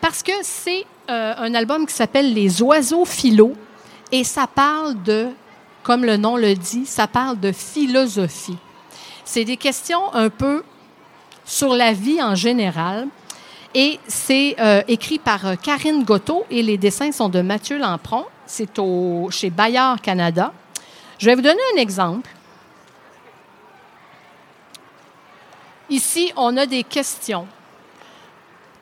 parce 0.00 0.22
que 0.22 0.32
c'est 0.42 0.84
euh, 1.10 1.34
un 1.38 1.54
album 1.54 1.86
qui 1.86 1.94
s'appelle 1.94 2.32
Les 2.32 2.62
oiseaux 2.62 3.04
philo 3.04 3.54
et 4.12 4.24
ça 4.24 4.46
parle 4.46 5.02
de, 5.02 5.28
comme 5.82 6.04
le 6.04 6.16
nom 6.16 6.36
le 6.36 6.54
dit, 6.54 6.86
ça 6.86 7.06
parle 7.06 7.40
de 7.40 7.52
philosophie. 7.52 8.58
C'est 9.24 9.44
des 9.44 9.56
questions 9.56 10.12
un 10.14 10.28
peu 10.30 10.62
sur 11.44 11.74
la 11.74 11.92
vie 11.92 12.22
en 12.22 12.34
général. 12.34 13.08
Et 13.74 13.98
c'est 14.06 14.54
euh, 14.60 14.82
écrit 14.86 15.18
par 15.18 15.46
euh, 15.46 15.54
Karine 15.56 16.04
Gotto 16.04 16.44
et 16.48 16.62
les 16.62 16.78
dessins 16.78 17.10
sont 17.10 17.28
de 17.28 17.40
Mathieu 17.40 17.78
Lampron. 17.78 18.24
C'est 18.46 18.78
au, 18.78 19.28
chez 19.30 19.50
Bayard 19.50 20.00
Canada. 20.00 20.52
Je 21.18 21.26
vais 21.26 21.34
vous 21.34 21.42
donner 21.42 21.60
un 21.74 21.80
exemple. 21.80 22.30
Ici, 25.90 26.32
on 26.36 26.56
a 26.56 26.66
des 26.66 26.84
questions. 26.84 27.46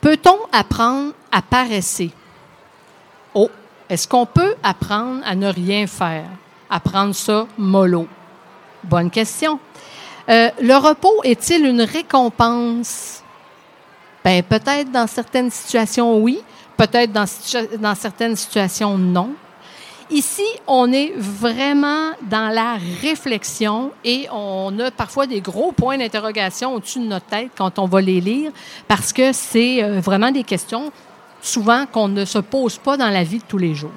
Peut-on 0.00 0.38
apprendre 0.52 1.12
à 1.30 1.40
paresser? 1.40 2.10
Oh, 3.34 3.50
est-ce 3.88 4.06
qu'on 4.06 4.26
peut 4.26 4.56
apprendre 4.62 5.22
à 5.24 5.34
ne 5.34 5.48
rien 5.48 5.86
faire? 5.86 6.28
Apprendre 6.68 7.14
ça 7.14 7.46
mollo? 7.56 8.06
Bonne 8.84 9.10
question. 9.10 9.58
Euh, 10.32 10.48
le 10.62 10.76
repos 10.76 11.20
est-il 11.24 11.66
une 11.66 11.82
récompense? 11.82 13.22
Ben, 14.24 14.42
peut-être 14.42 14.90
dans 14.90 15.06
certaines 15.06 15.50
situations, 15.50 16.18
oui. 16.18 16.40
Peut-être 16.76 17.12
dans, 17.12 17.26
dans 17.78 17.94
certaines 17.94 18.34
situations, 18.34 18.96
non. 18.96 19.30
Ici, 20.10 20.44
on 20.66 20.90
est 20.92 21.12
vraiment 21.16 22.10
dans 22.22 22.48
la 22.52 22.76
réflexion 23.02 23.90
et 24.04 24.26
on 24.32 24.78
a 24.78 24.90
parfois 24.90 25.26
des 25.26 25.40
gros 25.40 25.72
points 25.72 25.98
d'interrogation 25.98 26.74
au-dessus 26.74 27.00
de 27.00 27.06
notre 27.06 27.26
tête 27.26 27.50
quand 27.56 27.78
on 27.78 27.86
va 27.86 28.00
les 28.00 28.20
lire 28.20 28.52
parce 28.88 29.12
que 29.12 29.32
c'est 29.32 29.82
euh, 29.82 30.00
vraiment 30.00 30.30
des 30.30 30.44
questions 30.44 30.92
souvent 31.40 31.86
qu'on 31.86 32.08
ne 32.08 32.24
se 32.24 32.38
pose 32.38 32.78
pas 32.78 32.96
dans 32.96 33.10
la 33.10 33.24
vie 33.24 33.38
de 33.38 33.44
tous 33.44 33.58
les 33.58 33.74
jours. 33.74 33.90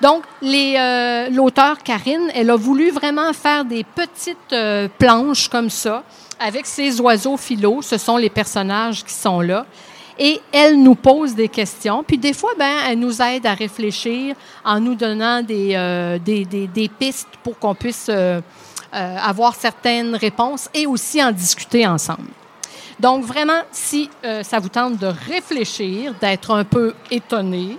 Donc, 0.00 0.24
euh, 0.42 1.28
l'auteur 1.30 1.78
Karine, 1.78 2.30
elle 2.34 2.50
a 2.50 2.56
voulu 2.56 2.90
vraiment 2.90 3.32
faire 3.32 3.64
des 3.64 3.84
petites 3.84 4.52
euh, 4.52 4.88
planches 4.98 5.48
comme 5.48 5.70
ça 5.70 6.02
avec 6.38 6.66
ses 6.66 7.00
oiseaux 7.00 7.36
philo. 7.36 7.80
Ce 7.80 7.96
sont 7.96 8.18
les 8.18 8.28
personnages 8.28 9.04
qui 9.04 9.14
sont 9.14 9.40
là. 9.40 9.64
Et 10.18 10.40
elle 10.52 10.82
nous 10.82 10.94
pose 10.94 11.34
des 11.34 11.48
questions. 11.48 12.02
Puis 12.02 12.18
des 12.18 12.32
fois, 12.32 12.50
ben, 12.58 12.72
elle 12.88 12.98
nous 12.98 13.20
aide 13.20 13.46
à 13.46 13.54
réfléchir 13.54 14.34
en 14.64 14.80
nous 14.80 14.94
donnant 14.94 15.42
des, 15.42 15.72
euh, 15.74 16.18
des, 16.18 16.44
des, 16.44 16.66
des, 16.66 16.88
pistes 16.88 17.28
pour 17.42 17.58
qu'on 17.58 17.74
puisse 17.74 18.10
avoir 18.92 19.54
certaines 19.54 20.16
réponses 20.16 20.70
et 20.72 20.86
aussi 20.86 21.22
en 21.22 21.30
discuter 21.30 21.86
ensemble. 21.86 22.30
Donc 22.98 23.24
vraiment, 23.24 23.60
si 23.70 24.08
ça 24.42 24.58
vous 24.58 24.70
tente 24.70 24.96
de 24.96 25.12
réfléchir, 25.28 26.14
d'être 26.18 26.50
un 26.50 26.64
peu 26.64 26.94
étonné, 27.10 27.76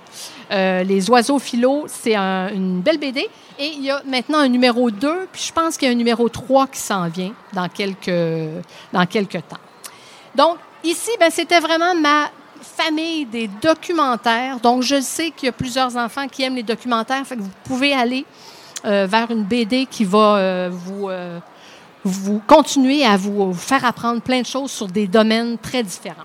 euh, 0.52 0.84
les 0.84 1.10
oiseaux 1.10 1.40
philo, 1.40 1.86
c'est 1.88 2.16
une 2.16 2.82
belle 2.82 2.98
BD. 2.98 3.28
Et 3.60 3.68
il 3.68 3.84
y 3.84 3.92
a 3.92 4.02
maintenant 4.06 4.40
un 4.40 4.48
numéro 4.48 4.90
2, 4.92 5.28
puis 5.32 5.44
je 5.48 5.52
pense 5.52 5.78
qu'il 5.78 5.88
y 5.88 5.92
a 5.92 5.94
un 5.94 5.98
numéro 5.98 6.30
3 6.30 6.68
qui 6.68 6.80
s'en 6.80 7.08
vient 7.08 7.34
dans 7.54 7.68
quelques, 7.68 8.12
dans 8.94 9.06
quelques 9.06 9.48
temps. 9.48 9.58
Donc, 10.36 10.58
ici, 10.84 11.10
ben, 11.20 11.30
c'était 11.32 11.60
vraiment 11.60 11.96
ma 11.96 12.30
famille 12.62 13.26
des 13.26 13.50
documentaires. 13.62 14.60
Donc, 14.60 14.84
je 14.84 15.02
sais 15.02 15.32
qu'il 15.32 15.48
y 15.48 15.50
a 15.50 15.54
plusieurs 15.54 15.96
enfants 15.98 16.28
qui 16.28 16.44
aiment 16.44 16.56
les 16.56 16.64
documentaires, 16.64 17.26
fait 17.26 17.36
vous 17.36 17.50
pouvez 17.64 17.94
aller 17.94 18.26
euh, 18.86 19.08
vers 19.10 19.32
une 19.32 19.44
BD 19.44 19.88
qui 19.88 20.06
va 20.06 20.38
euh, 20.38 20.70
vous 20.72 21.10
vous 22.04 22.42
continuer 22.48 23.04
à 23.04 23.18
vous 23.18 23.54
faire 23.54 23.84
apprendre 23.84 24.22
plein 24.22 24.42
de 24.42 24.46
choses 24.46 24.72
sur 24.72 24.88
des 24.88 25.08
domaines 25.08 25.58
très 25.58 25.84
différents. 25.84 26.24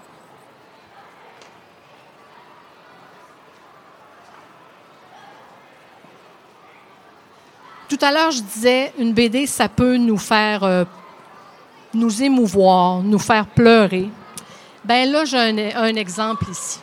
Tout 7.93 8.07
à 8.07 8.11
l'heure, 8.11 8.31
je 8.31 8.41
disais, 8.41 8.91
une 8.99 9.13
BD, 9.13 9.47
ça 9.47 9.69
peut 9.69 9.99
nous 9.99 10.17
faire 10.17 10.65
euh, 10.65 10.85
nous 11.93 12.23
émouvoir, 12.23 13.03
nous 13.03 13.19
faire 13.19 13.45
pleurer. 13.45 14.09
Ben 14.83 15.13
là, 15.13 15.27
j'ai 15.27 15.37
un, 15.75 15.95
exemple 15.97 16.47
ici. 16.51 16.81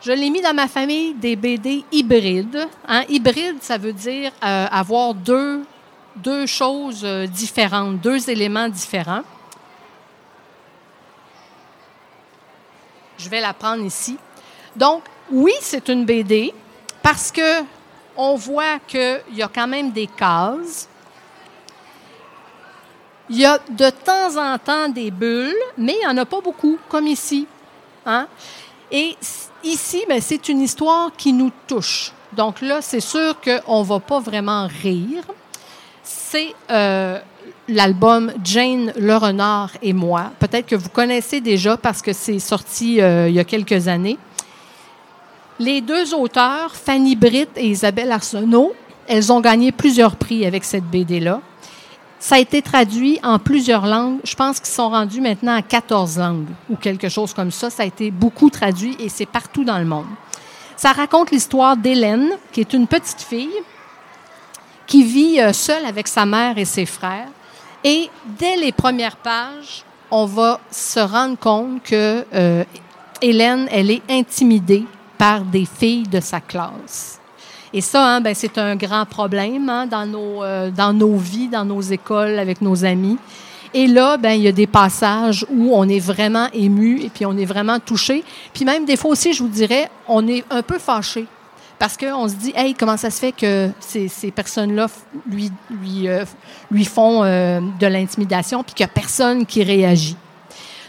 Je 0.00 0.12
l'ai 0.12 0.30
mis 0.30 0.40
dans 0.40 0.54
ma 0.54 0.68
famille 0.68 1.14
des 1.14 1.34
BD 1.34 1.84
hybrides. 1.90 2.68
Hein? 2.86 3.02
Hybride, 3.08 3.56
ça 3.60 3.76
veut 3.76 3.92
dire 3.92 4.30
euh, 4.44 4.66
avoir 4.70 5.14
deux, 5.14 5.64
deux 6.14 6.46
choses 6.46 7.02
euh, 7.02 7.26
différentes, 7.26 8.00
deux 8.00 8.30
éléments 8.30 8.68
différents. 8.68 9.22
Je 13.18 13.28
vais 13.28 13.40
la 13.40 13.52
prendre 13.52 13.82
ici. 13.82 14.16
Donc, 14.76 15.02
oui, 15.28 15.54
c'est 15.60 15.88
une 15.88 16.04
BD 16.04 16.54
parce 17.02 17.32
que 17.32 17.64
on 18.16 18.36
voit 18.36 18.78
qu'il 18.86 19.20
y 19.34 19.42
a 19.42 19.48
quand 19.48 19.66
même 19.66 19.90
des 19.90 20.06
cases. 20.06 20.88
Il 23.28 23.38
y 23.38 23.44
a 23.44 23.58
de 23.68 23.90
temps 23.90 24.36
en 24.36 24.56
temps 24.58 24.88
des 24.88 25.10
bulles, 25.10 25.54
mais 25.76 25.94
il 25.94 26.06
n'y 26.06 26.06
en 26.06 26.16
a 26.16 26.24
pas 26.24 26.40
beaucoup, 26.40 26.78
comme 26.88 27.06
ici. 27.06 27.46
Hein? 28.04 28.28
Et 28.90 29.16
ici, 29.64 30.04
ben, 30.08 30.20
c'est 30.20 30.48
une 30.48 30.60
histoire 30.60 31.10
qui 31.16 31.32
nous 31.32 31.50
touche. 31.66 32.12
Donc 32.32 32.60
là, 32.60 32.80
c'est 32.82 33.00
sûr 33.00 33.36
qu'on 33.40 33.80
ne 33.80 33.84
va 33.84 33.98
pas 33.98 34.20
vraiment 34.20 34.68
rire. 34.82 35.24
C'est 36.04 36.54
euh, 36.70 37.18
l'album 37.68 38.32
Jane 38.44 38.92
le 38.96 39.16
renard 39.16 39.70
et 39.82 39.92
moi. 39.92 40.30
Peut-être 40.38 40.66
que 40.66 40.76
vous 40.76 40.88
connaissez 40.88 41.40
déjà 41.40 41.76
parce 41.76 42.02
que 42.02 42.12
c'est 42.12 42.38
sorti 42.38 43.00
euh, 43.00 43.28
il 43.28 43.34
y 43.34 43.40
a 43.40 43.44
quelques 43.44 43.88
années. 43.88 44.18
Les 45.58 45.80
deux 45.80 46.14
auteurs, 46.14 46.76
Fanny 46.76 47.16
Britt 47.16 47.48
et 47.56 47.68
Isabelle 47.68 48.12
Arsenault, 48.12 48.74
elles 49.08 49.32
ont 49.32 49.40
gagné 49.40 49.72
plusieurs 49.72 50.16
prix 50.16 50.44
avec 50.44 50.64
cette 50.64 50.84
BD-là. 50.84 51.40
Ça 52.18 52.34
a 52.34 52.38
été 52.38 52.60
traduit 52.60 53.18
en 53.22 53.38
plusieurs 53.38 53.86
langues. 53.86 54.18
Je 54.24 54.34
pense 54.34 54.60
qu'ils 54.60 54.74
sont 54.74 54.90
rendus 54.90 55.22
maintenant 55.22 55.54
à 55.54 55.62
14 55.62 56.18
langues 56.18 56.48
ou 56.68 56.76
quelque 56.76 57.08
chose 57.08 57.32
comme 57.32 57.50
ça. 57.50 57.70
Ça 57.70 57.84
a 57.84 57.86
été 57.86 58.10
beaucoup 58.10 58.50
traduit 58.50 58.96
et 58.98 59.08
c'est 59.08 59.26
partout 59.26 59.64
dans 59.64 59.78
le 59.78 59.86
monde. 59.86 60.06
Ça 60.76 60.92
raconte 60.92 61.30
l'histoire 61.30 61.76
d'Hélène, 61.76 62.32
qui 62.52 62.60
est 62.60 62.74
une 62.74 62.86
petite 62.86 63.22
fille 63.22 63.48
qui 64.86 65.04
vit 65.04 65.40
euh, 65.40 65.52
seule 65.54 65.86
avec 65.86 66.06
sa 66.06 66.26
mère 66.26 66.58
et 66.58 66.66
ses 66.66 66.84
frères. 66.84 67.28
Et 67.82 68.10
dès 68.38 68.56
les 68.56 68.72
premières 68.72 69.16
pages, 69.16 69.84
on 70.10 70.26
va 70.26 70.60
se 70.70 71.00
rendre 71.00 71.38
compte 71.38 71.82
que 71.82 72.24
euh, 72.34 72.64
Hélène, 73.22 73.68
elle 73.70 73.90
est 73.90 74.02
intimidée 74.10 74.84
par 75.18 75.40
des 75.40 75.64
filles 75.64 76.08
de 76.08 76.20
sa 76.20 76.40
classe. 76.40 77.20
Et 77.72 77.80
ça, 77.80 78.06
hein, 78.06 78.20
ben, 78.20 78.34
c'est 78.34 78.58
un 78.58 78.76
grand 78.76 79.04
problème 79.04 79.68
hein, 79.68 79.86
dans, 79.86 80.06
nos, 80.06 80.42
euh, 80.42 80.70
dans 80.70 80.92
nos 80.92 81.16
vies, 81.16 81.48
dans 81.48 81.64
nos 81.64 81.80
écoles, 81.80 82.38
avec 82.38 82.62
nos 82.62 82.84
amis. 82.84 83.18
Et 83.74 83.86
là, 83.86 84.16
ben, 84.16 84.30
il 84.30 84.42
y 84.42 84.48
a 84.48 84.52
des 84.52 84.66
passages 84.66 85.44
où 85.50 85.72
on 85.74 85.86
est 85.88 85.98
vraiment 85.98 86.48
ému 86.52 87.00
et 87.02 87.10
puis 87.10 87.26
on 87.26 87.36
est 87.36 87.44
vraiment 87.44 87.78
touché. 87.78 88.24
Puis 88.54 88.64
même 88.64 88.84
des 88.84 88.96
fois 88.96 89.10
aussi, 89.10 89.32
je 89.32 89.42
vous 89.42 89.48
dirais, 89.48 89.90
on 90.08 90.26
est 90.26 90.44
un 90.50 90.62
peu 90.62 90.78
fâché. 90.78 91.26
Parce 91.78 91.96
qu'on 91.96 92.26
se 92.26 92.34
dit, 92.36 92.52
hey, 92.56 92.72
comment 92.72 92.96
ça 92.96 93.10
se 93.10 93.18
fait 93.18 93.32
que 93.32 93.68
ces, 93.80 94.08
ces 94.08 94.30
personnes-là 94.30 94.86
lui, 95.30 95.52
lui, 95.70 96.08
euh, 96.08 96.24
lui 96.70 96.86
font 96.86 97.22
euh, 97.22 97.60
de 97.78 97.86
l'intimidation 97.86 98.62
puis 98.62 98.72
qu'il 98.72 98.86
n'y 98.86 98.90
a 98.90 98.94
personne 98.94 99.44
qui 99.44 99.62
réagit. 99.62 100.16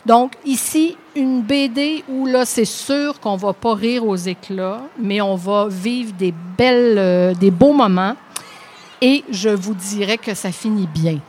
Donc, 0.08 0.36
ici, 0.46 0.96
une 1.18 1.42
BD 1.42 2.02
où 2.08 2.26
là, 2.28 2.46
c'est 2.46 2.64
sûr 2.64 3.20
qu'on 3.20 3.36
va 3.36 3.52
pas 3.52 3.76
rire 3.76 4.08
aux 4.08 4.16
éclats, 4.16 4.84
mais 4.98 5.20
on 5.20 5.36
va 5.36 5.68
vivre 5.68 6.14
des 6.14 6.34
belles, 6.58 6.98
euh, 6.98 7.34
des 7.34 7.52
beaux 7.52 7.74
moments. 7.74 8.16
Et 9.02 9.26
je 9.30 9.50
vous 9.50 9.74
dirais 9.74 10.18
que 10.18 10.34
ça 10.34 10.54
finit 10.54 10.88
bien. 10.88 11.20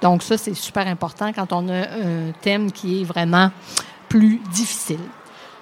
Donc, 0.00 0.22
ça, 0.22 0.38
c'est 0.38 0.54
super 0.54 0.86
important 0.86 1.32
quand 1.32 1.52
on 1.52 1.68
a 1.68 1.80
un 1.80 2.30
thème 2.40 2.70
qui 2.70 3.00
est 3.00 3.04
vraiment 3.04 3.50
plus 4.08 4.40
difficile. 4.52 5.00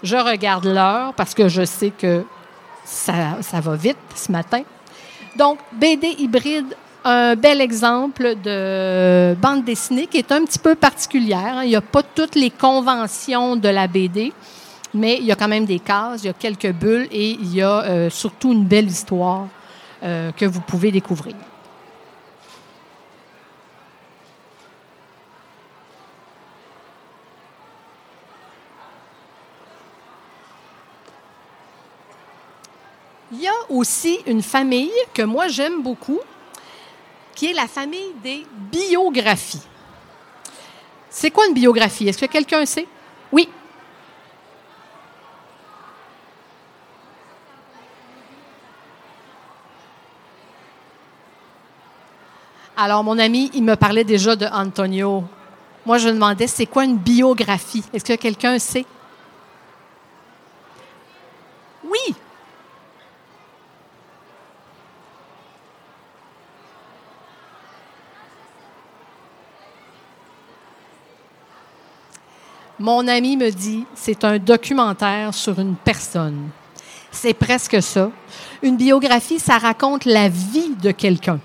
Je 0.02 0.16
regarde 0.16 0.66
l'heure 0.66 1.14
parce 1.14 1.32
que 1.32 1.48
je 1.48 1.64
sais 1.64 1.92
que 1.96 2.26
ça, 2.84 3.38
ça 3.40 3.60
va 3.60 3.74
vite 3.74 3.96
ce 4.14 4.30
matin. 4.30 4.60
Donc, 5.34 5.60
BD 5.72 6.08
hybride 6.18 6.76
un 7.04 7.36
bel 7.36 7.60
exemple 7.60 8.34
de 8.42 9.34
bande 9.34 9.64
dessinée 9.64 10.06
qui 10.06 10.18
est 10.18 10.32
un 10.32 10.44
petit 10.44 10.58
peu 10.58 10.74
particulière. 10.74 11.62
Il 11.62 11.68
n'y 11.68 11.76
a 11.76 11.82
pas 11.82 12.02
toutes 12.02 12.34
les 12.34 12.50
conventions 12.50 13.56
de 13.56 13.68
la 13.68 13.86
BD, 13.86 14.32
mais 14.94 15.18
il 15.18 15.24
y 15.24 15.32
a 15.32 15.36
quand 15.36 15.48
même 15.48 15.66
des 15.66 15.80
cases, 15.80 16.22
il 16.22 16.26
y 16.26 16.30
a 16.30 16.32
quelques 16.32 16.72
bulles 16.72 17.08
et 17.12 17.30
il 17.32 17.54
y 17.54 17.60
a 17.60 17.82
euh, 17.84 18.10
surtout 18.10 18.52
une 18.52 18.64
belle 18.64 18.86
histoire 18.86 19.48
euh, 20.02 20.32
que 20.32 20.46
vous 20.46 20.60
pouvez 20.60 20.90
découvrir. 20.90 21.34
Il 33.32 33.40
y 33.40 33.48
a 33.48 33.52
aussi 33.68 34.20
une 34.26 34.42
famille 34.42 34.92
que 35.12 35.22
moi 35.22 35.48
j'aime 35.48 35.82
beaucoup, 35.82 36.20
qui 37.34 37.50
est 37.50 37.52
la 37.52 37.66
famille 37.66 38.12
des 38.22 38.46
biographies. 38.52 39.62
C'est 41.10 41.30
quoi 41.30 41.46
une 41.46 41.54
biographie? 41.54 42.08
Est-ce 42.08 42.18
que 42.18 42.26
quelqu'un 42.26 42.64
sait? 42.66 42.86
Oui. 43.30 43.48
Alors, 52.76 53.04
mon 53.04 53.18
ami, 53.18 53.50
il 53.54 53.62
me 53.62 53.76
parlait 53.76 54.02
déjà 54.02 54.34
de 54.34 54.46
Antonio. 54.46 55.22
Moi, 55.86 55.98
je 55.98 56.08
me 56.08 56.14
demandais, 56.14 56.48
c'est 56.48 56.66
quoi 56.66 56.84
une 56.84 56.96
biographie? 56.96 57.84
Est-ce 57.92 58.04
que 58.04 58.14
quelqu'un 58.14 58.58
sait? 58.58 58.84
Oui, 61.84 62.14
Mon 72.80 73.06
ami 73.06 73.36
me 73.36 73.50
dit, 73.50 73.84
c'est 73.94 74.24
un 74.24 74.38
documentaire 74.38 75.32
sur 75.32 75.60
une 75.60 75.76
personne. 75.76 76.48
C'est 77.12 77.34
presque 77.34 77.80
ça. 77.80 78.10
Une 78.62 78.76
biographie, 78.76 79.38
ça 79.38 79.58
raconte 79.58 80.04
la 80.04 80.28
vie 80.28 80.74
de 80.82 80.90
quelqu'un. 80.90 81.38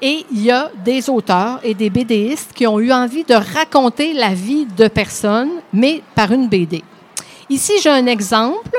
Et 0.00 0.24
il 0.30 0.44
y 0.44 0.52
a 0.52 0.70
des 0.84 1.10
auteurs 1.10 1.58
et 1.64 1.74
des 1.74 1.90
BDistes 1.90 2.52
qui 2.54 2.68
ont 2.68 2.78
eu 2.78 2.92
envie 2.92 3.24
de 3.24 3.34
raconter 3.34 4.12
la 4.12 4.32
vie 4.32 4.64
de 4.76 4.86
personnes, 4.86 5.50
mais 5.72 6.02
par 6.14 6.30
une 6.30 6.48
BD. 6.48 6.84
Ici, 7.50 7.72
j'ai 7.82 7.90
un 7.90 8.06
exemple. 8.06 8.70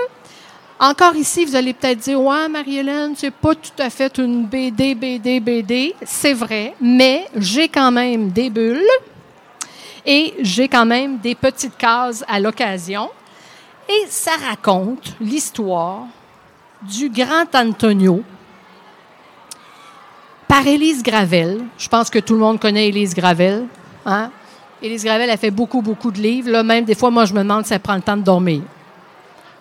Encore 0.79 1.17
ici, 1.17 1.43
vous 1.43 1.57
allez 1.57 1.73
peut-être 1.73 1.99
dire, 1.99 2.21
ouais, 2.21 2.47
Marie-Hélène, 2.47 3.15
c'est 3.17 3.33
pas 3.33 3.53
tout 3.53 3.79
à 3.79 3.89
fait 3.89 4.17
une 4.17 4.45
BD, 4.45 4.95
BD, 4.95 5.41
BD. 5.41 5.93
C'est 6.05 6.31
vrai, 6.31 6.73
mais 6.79 7.25
j'ai 7.35 7.67
quand 7.67 7.91
même 7.91 8.29
des 8.29 8.49
bulles, 8.49 8.79
et 10.11 10.33
j'ai 10.41 10.67
quand 10.67 10.87
même 10.87 11.19
des 11.19 11.35
petites 11.35 11.77
cases 11.77 12.25
à 12.27 12.39
l'occasion. 12.39 13.11
Et 13.87 14.07
ça 14.07 14.31
raconte 14.49 15.13
l'histoire 15.21 16.05
du 16.81 17.09
grand 17.09 17.53
Antonio 17.53 18.23
par 20.47 20.65
Élise 20.65 21.03
Gravel. 21.03 21.59
Je 21.77 21.87
pense 21.87 22.09
que 22.09 22.17
tout 22.17 22.33
le 22.33 22.39
monde 22.39 22.59
connaît 22.59 22.87
Élise 22.87 23.13
Gravel. 23.13 23.67
Hein? 24.03 24.31
Élise 24.81 25.03
Gravel 25.03 25.29
a 25.29 25.37
fait 25.37 25.51
beaucoup, 25.51 25.83
beaucoup 25.83 26.09
de 26.09 26.19
livres. 26.19 26.49
Là, 26.49 26.63
même 26.63 26.85
des 26.85 26.95
fois, 26.95 27.11
moi, 27.11 27.25
je 27.25 27.33
me 27.35 27.39
demande 27.39 27.67
si 27.67 27.73
elle 27.75 27.79
prend 27.79 27.95
le 27.95 28.01
temps 28.01 28.17
de 28.17 28.23
dormir. 28.23 28.63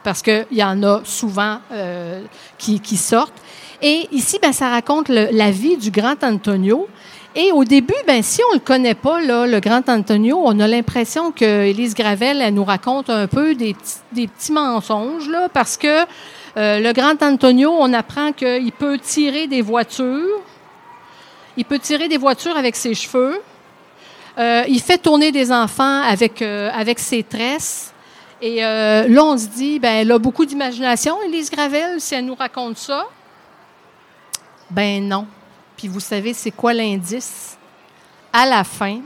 Parce 0.02 0.22
qu'il 0.22 0.46
y 0.52 0.64
en 0.64 0.82
a 0.82 1.02
souvent 1.04 1.58
euh, 1.72 2.22
qui, 2.56 2.96
sortent. 2.96 3.34
Et 3.82 4.08
ici, 4.12 4.38
ben, 4.40 4.54
ça 4.54 4.70
raconte 4.70 5.10
la 5.10 5.50
vie 5.50 5.76
du 5.76 5.90
grand 5.90 6.24
Antonio. 6.24 6.88
Et 7.34 7.52
au 7.52 7.64
début, 7.64 7.94
ben 8.06 8.22
si 8.22 8.40
on 8.50 8.54
le 8.54 8.60
connaît 8.60 8.94
pas, 8.94 9.20
là, 9.20 9.46
le 9.46 9.60
grand 9.60 9.86
Antonio, 9.88 10.40
on 10.42 10.58
a 10.60 10.66
l'impression 10.66 11.30
que 11.30 11.66
Élise 11.66 11.94
Gravel, 11.94 12.40
elle 12.40 12.54
nous 12.54 12.64
raconte 12.64 13.10
un 13.10 13.26
peu 13.26 13.54
des 13.54 13.76
des 14.12 14.26
petits 14.26 14.52
mensonges, 14.52 15.28
là, 15.28 15.48
parce 15.48 15.76
que 15.76 16.04
euh, 16.56 16.80
le 16.80 16.92
grand 16.92 17.22
Antonio, 17.22 17.70
on 17.78 17.92
apprend 17.92 18.32
qu'il 18.32 18.72
peut 18.72 18.98
tirer 18.98 19.46
des 19.46 19.62
voitures. 19.62 20.40
Il 21.56 21.64
peut 21.64 21.78
tirer 21.78 22.08
des 22.08 22.16
voitures 22.16 22.56
avec 22.56 22.74
ses 22.74 22.94
cheveux. 22.94 23.40
Euh, 24.38 24.64
il 24.68 24.80
fait 24.80 24.98
tourner 24.98 25.30
des 25.30 25.52
enfants 25.52 26.02
avec, 26.02 26.42
euh, 26.42 26.70
avec 26.72 26.98
ses 26.98 27.22
tresses. 27.22 27.92
Et 28.40 28.60
là, 28.60 29.24
on 29.24 29.36
se 29.36 29.48
dit, 29.48 29.80
ben, 29.80 29.94
elle 29.96 30.12
a 30.12 30.18
beaucoup 30.18 30.46
d'imagination, 30.46 31.20
Élise 31.22 31.50
Gravel, 31.50 32.00
si 32.00 32.14
elle 32.14 32.24
nous 32.24 32.36
raconte 32.36 32.78
ça. 32.78 33.04
Ben 34.70 35.08
non. 35.08 35.26
Puis 35.78 35.88
vous 35.88 36.00
savez, 36.00 36.34
c'est 36.34 36.50
quoi 36.50 36.74
l'indice? 36.74 37.58
à 38.32 38.46
la 38.46 38.64
fin, 38.64 39.00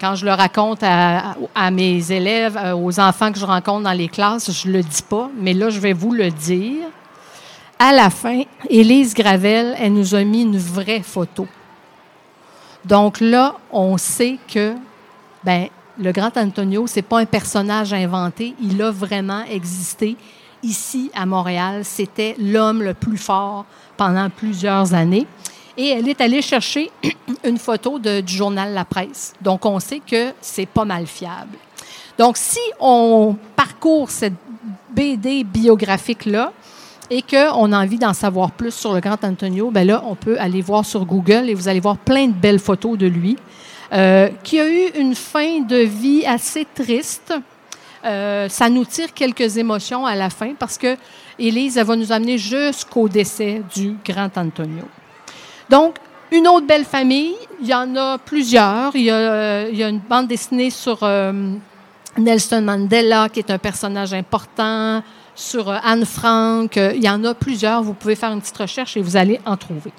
quand 0.00 0.14
je 0.14 0.24
le 0.24 0.32
raconte 0.32 0.82
à, 0.82 1.70
mes 1.70 2.12
élèves, 2.12 2.56
euh, 2.56 2.74
aux 2.74 3.00
enfants 3.00 3.32
que 3.32 3.38
je 3.38 3.44
rencontre 3.44 3.84
dans 3.84 3.92
les 3.92 4.08
classes, 4.08 4.50
je 4.50 4.68
ne 4.68 4.74
le 4.74 4.82
dis 4.82 5.02
pas, 5.02 5.30
mais 5.36 5.54
là, 5.54 5.70
je 5.70 5.80
vais 5.80 5.92
vous 5.92 6.12
le 6.12 6.30
dire. 6.30 6.86
À 7.78 7.92
la 7.92 8.10
fin, 8.10 8.42
Élise 8.70 9.14
Gravel, 9.14 9.74
elle 9.78 9.92
nous 9.92 10.14
a 10.14 10.24
mis 10.24 10.42
une 10.42 10.58
vraie 10.58 11.02
photo. 11.02 11.46
Donc 12.84 13.20
là, 13.20 13.56
on 13.70 13.98
sait 13.98 14.38
que 14.48 14.74
ben, 15.44 15.68
le 15.98 16.12
grand 16.12 16.34
Antonio, 16.36 16.86
c'est 16.86 17.02
pas 17.02 17.18
un 17.18 17.26
personnage 17.26 17.92
inventé, 17.92 18.54
il 18.62 18.80
a 18.82 18.90
vraiment 18.90 19.44
existé 19.44 20.16
ici 20.62 21.10
à 21.14 21.26
Montréal. 21.26 21.84
C'était 21.84 22.34
l'homme 22.38 22.82
le 22.82 22.94
plus 22.94 23.18
fort 23.18 23.66
pendant 23.96 24.30
plusieurs 24.30 24.94
années. 24.94 25.26
Et 25.76 25.88
elle 25.88 26.08
est 26.08 26.20
allée 26.20 26.42
chercher 26.42 26.90
une 27.44 27.58
photo 27.58 27.98
du 27.98 28.34
journal 28.34 28.72
La 28.72 28.84
Presse. 28.84 29.34
Donc, 29.40 29.66
on 29.66 29.78
sait 29.78 30.00
que 30.00 30.32
c'est 30.40 30.66
pas 30.66 30.84
mal 30.84 31.06
fiable. 31.06 31.58
Donc, 32.18 32.36
si 32.38 32.60
on 32.80 33.36
parcourt 33.54 34.10
cette 34.10 34.34
BD 34.94 35.44
biographique-là 35.44 36.52
et 37.10 37.22
qu'on 37.22 37.72
a 37.72 37.78
envie 37.78 37.98
d'en 37.98 38.14
savoir 38.14 38.50
plus 38.52 38.72
sur 38.72 38.94
le 38.94 39.00
grand 39.00 39.22
Antonio, 39.22 39.70
ben 39.70 39.86
là, 39.86 40.02
on 40.06 40.14
peut 40.14 40.40
aller 40.40 40.62
voir 40.62 40.84
sur 40.84 41.04
Google 41.04 41.48
et 41.48 41.54
vous 41.54 41.68
allez 41.68 41.80
voir 41.80 41.98
plein 41.98 42.26
de 42.26 42.32
belles 42.32 42.58
photos 42.58 42.96
de 42.96 43.06
lui, 43.06 43.36
euh, 43.92 44.28
qui 44.42 44.58
a 44.58 44.68
eu 44.68 44.88
une 44.98 45.14
fin 45.14 45.60
de 45.60 45.76
vie 45.76 46.24
assez 46.24 46.66
triste. 46.74 47.34
Euh, 48.06 48.48
ça 48.48 48.68
nous 48.68 48.84
tire 48.84 49.12
quelques 49.12 49.56
émotions 49.56 50.06
à 50.06 50.14
la 50.14 50.30
fin 50.30 50.54
parce 50.58 50.78
que 50.78 50.96
Élise 51.38 51.76
va 51.78 51.96
nous 51.96 52.12
amener 52.12 52.38
jusqu'au 52.38 53.08
décès 53.08 53.62
du 53.74 53.96
grand 54.04 54.36
Antonio. 54.38 54.84
Donc, 55.68 55.96
une 56.30 56.46
autre 56.48 56.66
belle 56.66 56.84
famille, 56.84 57.34
il 57.60 57.66
y 57.66 57.74
en 57.74 57.94
a 57.96 58.18
plusieurs. 58.18 58.94
Il 58.94 59.02
y 59.02 59.10
a, 59.10 59.62
a 59.62 59.88
une 59.88 59.98
bande 59.98 60.28
dessinée 60.28 60.70
sur 60.70 60.98
euh, 61.02 61.32
Nelson 62.16 62.62
Mandela, 62.62 63.28
qui 63.28 63.40
est 63.40 63.50
un 63.50 63.58
personnage 63.58 64.14
important, 64.14 65.02
sur 65.34 65.68
euh, 65.68 65.78
Anne 65.82 66.04
Frank. 66.04 66.76
Il 66.76 67.02
y 67.02 67.10
en 67.10 67.22
a 67.24 67.34
plusieurs. 67.34 67.82
Vous 67.82 67.94
pouvez 67.94 68.14
faire 68.14 68.32
une 68.32 68.40
petite 68.40 68.56
recherche 68.56 68.96
et 68.96 69.02
vous 69.02 69.16
allez 69.16 69.40
en 69.44 69.56
trouver. 69.56 69.92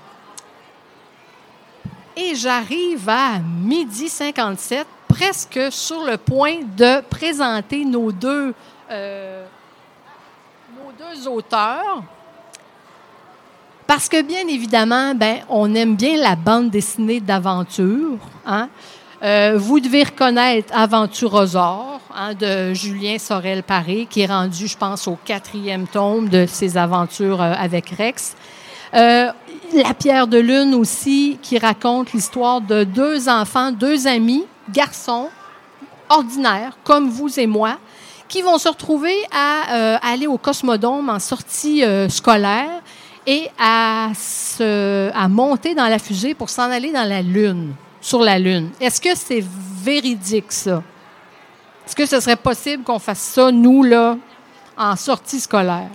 Et 2.20 2.34
j'arrive 2.34 3.08
à 3.08 3.38
midi 3.38 4.10
57, 4.10 4.88
presque 5.08 5.60
sur 5.70 6.04
le 6.04 6.18
point 6.18 6.62
de 6.76 7.02
présenter 7.02 7.86
nos 7.86 8.12
deux, 8.12 8.56
euh, 8.90 9.46
nos 10.76 10.92
deux 10.98 11.28
auteurs. 11.28 12.02
Parce 13.86 14.10
que, 14.10 14.24
bien 14.24 14.48
évidemment, 14.48 15.14
ben, 15.14 15.42
on 15.48 15.76
aime 15.76 15.96
bien 15.96 16.18
la 16.18 16.36
bande 16.36 16.72
dessinée 16.72 17.20
d'aventure. 17.20 18.18
Hein? 18.48 18.68
Euh, 19.22 19.54
vous 19.56 19.80
devez 19.80 20.04
reconnaître 20.04 20.76
Aventurosaure 20.76 22.02
hein, 22.16 22.34
de 22.34 22.74
Julien 22.74 23.20
Sorel-Paré, 23.20 24.08
qui 24.10 24.22
est 24.22 24.26
rendu, 24.26 24.68
je 24.68 24.78
pense, 24.78 25.08
au 25.08 25.20
quatrième 25.24 25.86
tome 25.86 26.30
de 26.30 26.48
ses 26.48 26.78
aventures 26.78 27.44
euh, 27.44 27.54
avec 27.56 27.92
Rex. 27.92 28.36
La 29.74 29.94
pierre 29.94 30.28
de 30.28 30.38
lune 30.38 30.74
aussi, 30.76 31.38
qui 31.42 31.58
raconte 31.58 32.14
l'histoire 32.14 32.62
de 32.62 32.84
deux 32.84 33.30
enfants, 33.30 33.72
deux 33.72 34.08
amis, 34.08 34.46
garçons, 34.70 35.30
ordinaires, 36.10 36.78
comme 36.84 37.10
vous 37.10 37.40
et 37.40 37.48
moi, 37.48 37.78
qui 38.28 38.42
vont 38.42 38.58
se 38.58 38.68
retrouver 38.68 39.16
à 39.32 39.76
euh, 39.76 39.98
aller 40.02 40.28
au 40.28 40.38
Cosmodome 40.38 41.10
en 41.10 41.20
sortie 41.20 41.84
euh, 41.84 42.10
scolaire 42.10 42.82
et 43.26 43.50
à, 43.60 44.12
à 45.14 45.28
monter 45.28 45.76
dans 45.76 45.88
la 45.88 46.00
fusée 46.00 46.34
pour 46.34 46.50
s'en 46.50 46.72
aller 46.72 46.92
dans 46.92 47.08
la 47.08 47.22
Lune, 47.22 47.74
sur 48.02 48.22
la 48.22 48.40
Lune. 48.40 48.70
Est-ce 48.80 49.02
que 49.02 49.16
c'est 49.16 49.44
véridique, 49.84 50.52
ça? 50.52 50.82
Est-ce 51.86 51.96
que 51.96 52.06
ce 52.06 52.20
serait 52.20 52.36
possible 52.36 52.84
qu'on 52.84 53.00
fasse 53.00 53.20
ça, 53.20 53.52
nous, 53.52 53.84
là, 53.84 54.18
en 54.78 54.96
sortie 54.96 55.40
scolaire? 55.40 55.90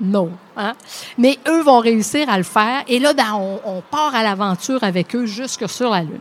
Non. 0.00 0.30
Hein? 0.56 0.74
Mais 1.18 1.38
eux 1.48 1.62
vont 1.62 1.78
réussir 1.78 2.28
à 2.28 2.36
le 2.36 2.44
faire. 2.44 2.82
Et 2.88 2.98
là, 2.98 3.12
ben, 3.12 3.32
on, 3.64 3.82
part 3.90 4.14
à 4.14 4.22
l'aventure 4.22 4.82
avec 4.82 5.14
eux 5.14 5.26
jusque 5.26 5.68
sur 5.68 5.90
la 5.90 6.02
Lune. 6.02 6.20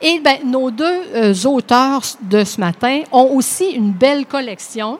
Et 0.00 0.20
ben, 0.20 0.38
nos 0.44 0.70
deux 0.70 1.02
euh, 1.14 1.44
auteurs 1.44 2.02
de 2.20 2.44
ce 2.44 2.60
matin 2.60 3.02
ont 3.12 3.30
aussi 3.34 3.70
une 3.70 3.92
belle 3.92 4.26
collection 4.26 4.98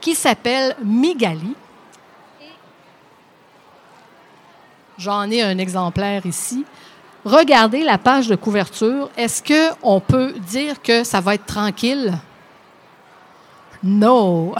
qui 0.00 0.14
s'appelle 0.14 0.74
Migali. 0.82 1.54
J'en 4.96 5.30
ai 5.30 5.42
un 5.42 5.58
exemplaire 5.58 6.26
ici. 6.26 6.64
Regardez 7.24 7.84
la 7.84 7.98
page 7.98 8.26
de 8.26 8.34
couverture. 8.34 9.10
Est-ce 9.16 9.42
qu'on 9.42 10.00
peut 10.00 10.32
dire 10.32 10.82
que 10.82 11.04
ça 11.04 11.20
va 11.20 11.34
être 11.34 11.46
tranquille? 11.46 12.18
Non. 13.82 14.54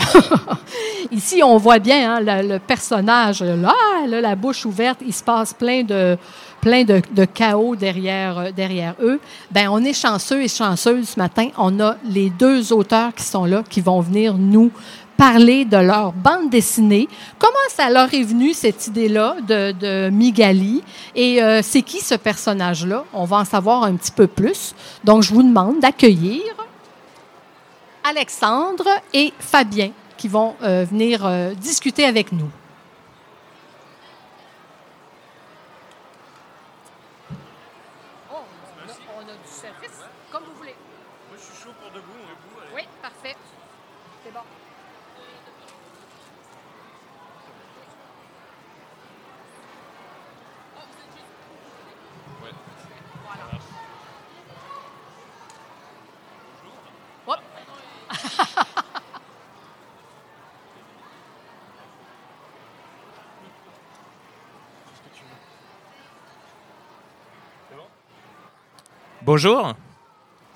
Ici, 1.10 1.42
on 1.42 1.56
voit 1.56 1.78
bien 1.78 2.16
hein, 2.16 2.20
le, 2.20 2.58
personnage, 2.58 3.42
là, 3.42 3.74
la 4.06 4.36
bouche 4.36 4.64
ouverte, 4.64 5.00
il 5.04 5.12
se 5.12 5.24
passe 5.24 5.52
plein 5.52 5.82
de, 5.82 6.16
plein 6.60 6.84
de, 6.84 7.24
chaos 7.24 7.76
derrière, 7.76 8.38
euh, 8.38 8.50
derrière 8.52 8.94
eux. 9.02 9.20
Ben, 9.50 9.68
on 9.70 9.82
est 9.84 9.92
chanceux 9.92 10.42
et 10.42 10.48
chanceuses 10.48 11.10
ce 11.10 11.18
matin. 11.18 11.48
On 11.56 11.80
a 11.80 11.96
les 12.04 12.30
deux 12.30 12.72
auteurs 12.72 13.14
qui 13.14 13.24
sont 13.24 13.44
là, 13.44 13.62
qui 13.68 13.80
vont 13.80 14.00
venir 14.00 14.34
nous 14.34 14.70
parler 15.16 15.64
de 15.64 15.76
leur 15.76 16.12
bande 16.12 16.48
dessinée. 16.48 17.08
Comment 17.38 17.54
ça 17.70 17.90
leur 17.90 18.12
est 18.14 18.22
venu, 18.22 18.52
cette 18.52 18.86
idée-là 18.86 19.36
de, 19.46 19.72
de, 19.72 20.10
Migali? 20.10 20.82
Et 21.16 21.42
euh, 21.42 21.60
c'est 21.62 21.82
qui 21.82 21.98
ce 21.98 22.14
personnage-là? 22.14 23.04
On 23.12 23.24
va 23.24 23.38
en 23.38 23.44
savoir 23.44 23.82
un 23.82 23.96
petit 23.96 24.12
peu 24.12 24.28
plus. 24.28 24.74
Donc, 25.02 25.24
je 25.24 25.34
vous 25.34 25.42
demande 25.42 25.80
d'accueillir 25.80 26.42
Alexandre 28.08 28.88
et 29.12 29.34
Fabien 29.38 29.92
qui 30.16 30.28
vont 30.28 30.56
euh, 30.62 30.84
venir 30.84 31.26
euh, 31.26 31.52
discuter 31.52 32.06
avec 32.06 32.32
nous. 32.32 32.50
Oh, 38.32 38.36
on, 38.36 38.90
a, 38.90 38.94
on 39.18 39.20
a 39.20 39.24
du 39.24 39.30
service, 39.46 40.00
comme 40.32 40.42
vous 40.44 40.56
voulez. 40.56 40.74
Moi, 41.28 41.36
je 41.36 41.42
suis 41.52 41.62
chaud 41.62 41.74
pour 41.82 41.90
debout. 41.90 42.06
debout 42.14 42.74
oui, 42.74 42.82
parfait. 43.02 43.36
C'est 44.24 44.32
bon. 44.32 44.40
Bonjour. 69.28 69.74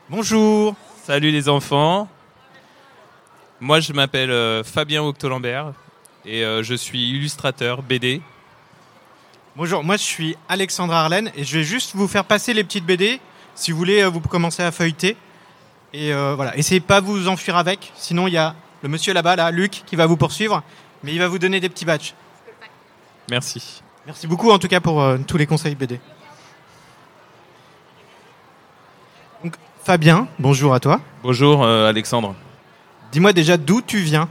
Bonjour. 0.09 0.75
Salut 1.05 1.31
les 1.31 1.51
enfants. 1.51 2.09
Moi, 3.61 3.81
je 3.81 3.93
m'appelle 3.93 4.31
euh, 4.31 4.65
Fabien 4.65 5.03
Octolambert 5.03 5.75
et 6.25 6.43
euh, 6.43 6.63
je 6.63 6.73
suis 6.73 7.11
illustrateur 7.11 7.83
BD. 7.83 8.23
Bonjour, 9.57 9.85
moi 9.85 9.99
je 9.99 10.03
suis 10.05 10.37
Alexandre 10.49 10.95
Arlen 10.95 11.31
et 11.37 11.45
je 11.45 11.59
vais 11.59 11.65
juste 11.65 11.95
vous 11.95 12.09
faire 12.09 12.25
passer 12.25 12.55
les 12.55 12.65
petites 12.65 12.87
BD. 12.87 13.21
Si 13.55 13.73
vous 13.73 13.77
voulez, 13.77 14.05
euh, 14.05 14.09
vous 14.09 14.21
commencez 14.21 14.63
à 14.63 14.73
feuilleter. 14.73 15.19
Et 15.93 16.15
euh, 16.15 16.35
voilà, 16.35 16.57
essayez 16.57 16.81
pas 16.81 17.03
de 17.03 17.07
vous 17.07 17.29
enfuir 17.29 17.59
avec, 17.59 17.93
sinon 17.95 18.27
il 18.27 18.33
y 18.33 18.39
a 18.39 18.55
le 18.83 18.89
monsieur 18.89 19.13
là-bas, 19.13 19.37
là, 19.37 19.51
Luc, 19.51 19.83
qui 19.85 19.97
va 19.97 20.07
vous 20.07 20.17
poursuivre, 20.17 20.63
mais 21.03 21.13
il 21.13 21.19
va 21.19 21.29
vous 21.29 21.39
donner 21.39 21.61
des 21.61 21.69
petits 21.69 21.85
badges. 21.85 22.15
Merci. 23.29 23.83
Merci 24.07 24.27
beaucoup 24.27 24.51
en 24.51 24.59
tout 24.59 24.69
cas 24.69 24.81
pour 24.81 25.03
euh, 25.03 25.19
tous 25.27 25.37
les 25.37 25.47
conseils 25.47 25.75
BD. 25.75 26.01
Donc, 29.43 29.57
Fabien, 29.83 30.29
bonjour 30.39 30.73
à 30.73 30.79
toi. 30.79 31.01
Bonjour 31.25 31.65
euh, 31.65 31.89
Alexandre. 31.89 32.37
Dis-moi 33.11 33.33
déjà 33.33 33.57
d'où 33.57 33.83
tu 33.83 33.99
viens. 33.99 34.29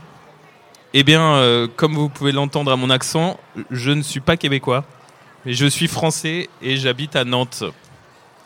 Eh 0.94 1.02
bien, 1.02 1.34
euh, 1.34 1.68
comme 1.76 1.94
vous 1.94 2.08
pouvez 2.08 2.32
l'entendre 2.32 2.72
à 2.72 2.76
mon 2.76 2.88
accent, 2.88 3.38
je 3.70 3.90
ne 3.90 4.00
suis 4.00 4.20
pas 4.20 4.38
québécois, 4.38 4.84
mais 5.44 5.52
je 5.52 5.66
suis 5.66 5.86
français 5.86 6.48
et 6.62 6.76
j'habite 6.78 7.14
à 7.14 7.24
Nantes. 7.24 7.64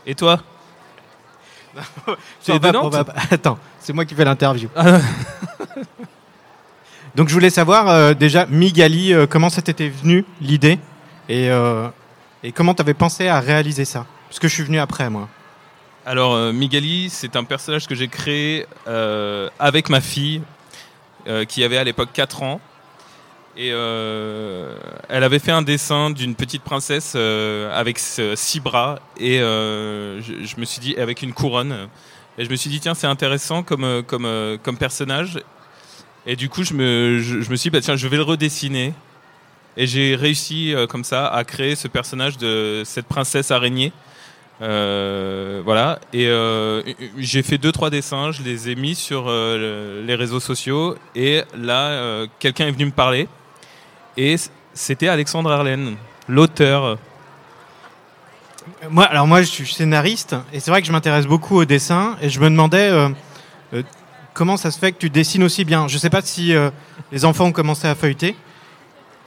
Et 0.07 0.17
toi 0.17 0.41
Tu 2.45 2.51
es 2.51 2.59
de 2.59 2.71
Nantes 2.71 2.97
Attends, 3.31 3.59
c'est 3.79 3.93
moi 3.93 4.05
qui 4.05 4.17
fais 4.17 4.25
l'interview. 4.25 4.69
Ah. 4.75 4.99
Donc 7.15 7.29
je 7.29 7.35
voulais 7.35 7.51
savoir 7.51 7.89
euh, 7.89 8.13
déjà, 8.13 8.47
Migali, 8.47 9.13
euh, 9.13 9.29
comment 9.29 9.51
ça 9.51 9.63
t'était 9.63 9.89
venu 9.89 10.25
l'idée 10.41 10.81
et, 11.29 11.49
et 12.45 12.53
comment 12.53 12.75
t'avais 12.75 12.95
pensé 12.95 13.27
à 13.29 13.41
réaliser 13.41 13.85
ça? 13.85 14.07
Parce 14.29 14.39
que 14.41 14.49
je 14.49 14.55
suis 14.55 14.63
venu 14.63 14.79
après 14.79 15.11
moi. 15.11 15.29
Alors, 16.09 16.35
euh, 16.35 16.53
Migali, 16.53 17.11
c'est 17.11 17.35
un 17.35 17.43
personnage 17.43 17.89
que 17.89 17.97
j'ai 17.97 18.07
créé 18.07 18.65
euh, 18.87 19.51
avec 19.59 19.89
ma 19.89 20.01
fille, 20.01 20.41
euh, 21.27 21.45
qui 21.45 21.65
avait 21.65 21.79
à 21.79 21.83
l'époque 21.83 22.11
4 22.13 22.45
ans. 22.45 22.61
Et 23.57 23.71
elle 23.71 25.25
avait 25.25 25.39
fait 25.39 25.51
un 25.51 25.63
dessin 25.63 26.11
d'une 26.11 26.35
petite 26.35 26.63
princesse 26.63 27.17
avec 27.17 27.99
six 27.99 28.61
bras 28.61 28.99
et 29.19 29.39
je, 29.39 30.61
me 30.61 30.67
suis 30.67 30.79
dit 30.79 30.95
avec 30.97 31.23
une 31.23 31.33
couronne. 31.33 31.89
Et 32.37 32.45
je 32.45 32.51
me 32.51 32.57
suis 32.57 32.69
dit 32.69 32.81
tiens 32.81 32.95
c'est 32.95 33.07
intéressant 33.07 33.63
comme 33.63 34.03
comme 34.03 34.59
comme 34.63 34.77
personnage. 34.77 35.39
Et 36.27 36.37
du 36.37 36.51
coup 36.51 36.65
je 36.65 36.75
me 36.75 37.19
je, 37.19 37.51
me 37.51 37.57
suis 37.57 37.71
dit 37.71 37.71
bah 37.71 37.81
tiens 37.81 37.97
je 37.97 38.07
vais 38.09 38.19
le 38.19 38.25
redessiner. 38.25 38.93
Et 39.79 39.87
j'ai 39.87 40.17
réussi 40.17 40.75
comme 40.91 41.03
ça 41.03 41.27
à 41.27 41.43
créer 41.45 41.77
ce 41.77 41.89
personnage 41.89 42.37
de 42.37 42.83
cette 42.85 43.07
princesse 43.07 43.51
araignée. 43.51 43.91
Euh, 44.63 45.61
voilà. 45.65 45.99
Et 46.13 46.29
euh, 46.29 46.83
j'ai 47.19 47.43
fait 47.43 47.59
deux 47.59 47.73
trois 47.73 47.91
dessins, 47.91 48.33
je 48.33 48.43
les 48.43 48.71
ai 48.71 48.75
mis 48.75 48.95
sur 48.95 49.27
euh, 49.29 50.01
le- 50.01 50.07
les 50.07 50.15
réseaux 50.15 50.41
sociaux. 50.41 50.97
Et 51.15 51.43
là, 51.57 52.25
quelqu'un 52.39 52.67
est 52.67 52.71
venu 52.71 52.87
me 52.87 52.91
parler. 52.91 53.29
Et 54.17 54.37
c'était 54.73 55.09
Alexandre 55.09 55.51
Arlen, 55.53 55.97
l'auteur. 56.29 56.99
Moi, 58.91 59.05
alors 59.05 59.27
moi, 59.27 59.43
je 59.43 59.47
suis 59.47 59.67
scénariste 59.67 60.35
et 60.53 60.59
c'est 60.61 60.71
vrai 60.71 60.81
que 60.81 60.87
je 60.87 60.93
m'intéresse 60.93 61.27
beaucoup 61.27 61.57
au 61.57 61.65
dessin 61.65 62.17
et 62.23 62.31
je 62.31 62.41
me 62.41 62.49
demandais 62.49 62.91
comment 64.35 64.57
ça 64.57 64.71
se 64.71 64.79
fait 64.79 64.93
que 64.93 64.99
tu 64.99 65.09
dessines 65.11 65.45
aussi 65.45 65.65
bien? 65.65 65.87
Je 65.87 65.99
sais 65.99 66.11
pas 66.11 66.23
si 66.23 66.53
les 67.13 67.25
enfants 67.25 67.45
ont 67.45 67.53
commencé 67.53 67.87
à 67.87 67.95
feuilleter, 67.95 68.35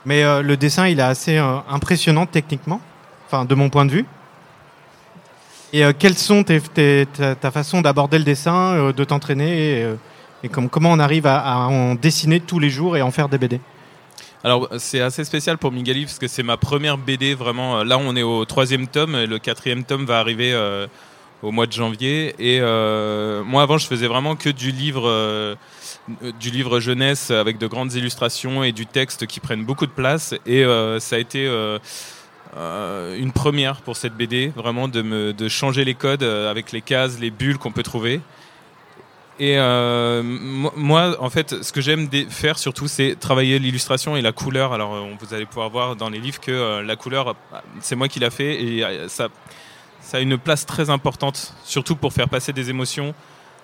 mais 0.04 0.42
le 0.42 0.56
dessin, 0.56 0.88
il 0.88 0.98
est 0.98 1.02
assez 1.04 1.38
impressionnant 1.38 2.26
techniquement, 2.26 2.80
enfin 3.26 3.44
de 3.44 3.54
mon 3.54 3.70
point 3.70 3.86
de 3.86 3.92
vue. 3.92 4.04
Et 5.72 5.84
euh, 5.84 5.92
quelles 5.96 6.18
sont 6.18 6.42
ta, 6.42 7.50
façon 7.50 7.80
d'aborder 7.80 8.18
le 8.18 8.24
dessin, 8.24 8.74
euh, 8.74 8.92
de 8.92 9.04
t'entraîner 9.04 9.78
et, 9.78 9.84
euh, 9.84 10.48
comment 10.70 10.90
on 10.90 10.98
arrive 10.98 11.26
à, 11.26 11.68
en 11.68 11.94
dessiner 11.94 12.40
tous 12.40 12.58
les 12.58 12.70
jours 12.70 12.96
et 12.96 13.02
en 13.02 13.10
faire 13.10 13.28
des 13.28 13.38
BD 13.38 13.60
Alors 14.42 14.68
c'est 14.78 15.00
assez 15.00 15.22
spécial 15.24 15.58
pour 15.58 15.70
Migali 15.70 16.06
parce 16.06 16.18
que 16.18 16.28
c'est 16.28 16.42
ma 16.42 16.56
première 16.56 16.98
BD 16.98 17.34
vraiment. 17.34 17.84
Là 17.84 17.98
on 17.98 18.16
est 18.16 18.22
au 18.22 18.44
troisième 18.46 18.88
tome, 18.88 19.14
et 19.14 19.26
le 19.26 19.38
quatrième 19.38 19.84
tome 19.84 20.06
va 20.06 20.18
arriver 20.18 20.58
au 21.42 21.52
mois 21.52 21.66
de 21.66 21.72
janvier. 21.72 22.34
Et 22.38 22.58
moi 23.44 23.62
avant 23.62 23.76
je 23.76 23.86
faisais 23.86 24.06
vraiment 24.06 24.34
que 24.34 24.48
du 24.48 24.70
livre, 24.70 25.58
du 26.40 26.50
livre 26.50 26.80
jeunesse 26.80 27.30
avec 27.30 27.58
de 27.58 27.66
grandes 27.66 27.92
illustrations 27.92 28.64
et 28.64 28.72
du 28.72 28.86
texte 28.86 29.26
qui 29.26 29.40
prennent 29.40 29.66
beaucoup 29.66 29.86
de 29.86 29.92
place. 29.92 30.34
Et 30.46 30.64
ça 31.00 31.16
a 31.16 31.18
été 31.18 31.46
euh, 32.56 33.16
une 33.16 33.32
première 33.32 33.80
pour 33.80 33.96
cette 33.96 34.14
BD, 34.14 34.52
vraiment 34.56 34.88
de, 34.88 35.48
changer 35.48 35.84
les 35.84 35.94
codes 35.94 36.22
euh, 36.22 36.50
avec 36.50 36.72
les 36.72 36.80
cases, 36.80 37.18
les 37.20 37.30
bulles 37.30 37.58
qu'on 37.58 37.72
peut 37.72 37.82
trouver. 37.82 38.20
Et 39.38 39.56
euh, 39.56 40.22
mo- 40.22 40.72
moi, 40.76 41.16
en 41.20 41.30
fait, 41.30 41.62
ce 41.62 41.72
que 41.72 41.80
j'aime 41.80 42.08
faire 42.28 42.58
surtout, 42.58 42.88
c'est 42.88 43.14
travailler 43.18 43.58
l'illustration 43.58 44.16
et 44.16 44.20
la 44.20 44.32
couleur. 44.32 44.72
Alors, 44.72 45.06
vous 45.18 45.34
allez 45.34 45.46
pouvoir 45.46 45.70
voir 45.70 45.96
dans 45.96 46.10
les 46.10 46.18
livres 46.18 46.40
que 46.40 46.82
la 46.82 46.96
couleur, 46.96 47.28
euh, 47.28 47.58
c'est 47.80 47.96
moi 47.96 48.08
qui 48.08 48.20
l'a 48.20 48.30
fait 48.30 48.62
et 48.62 48.84
ça, 49.08 49.28
a 50.12 50.20
une 50.20 50.36
place 50.36 50.66
très 50.66 50.90
importante, 50.90 51.54
surtout 51.64 51.94
pour 51.94 52.12
faire 52.12 52.28
passer 52.28 52.52
des 52.52 52.68
émotions. 52.68 53.14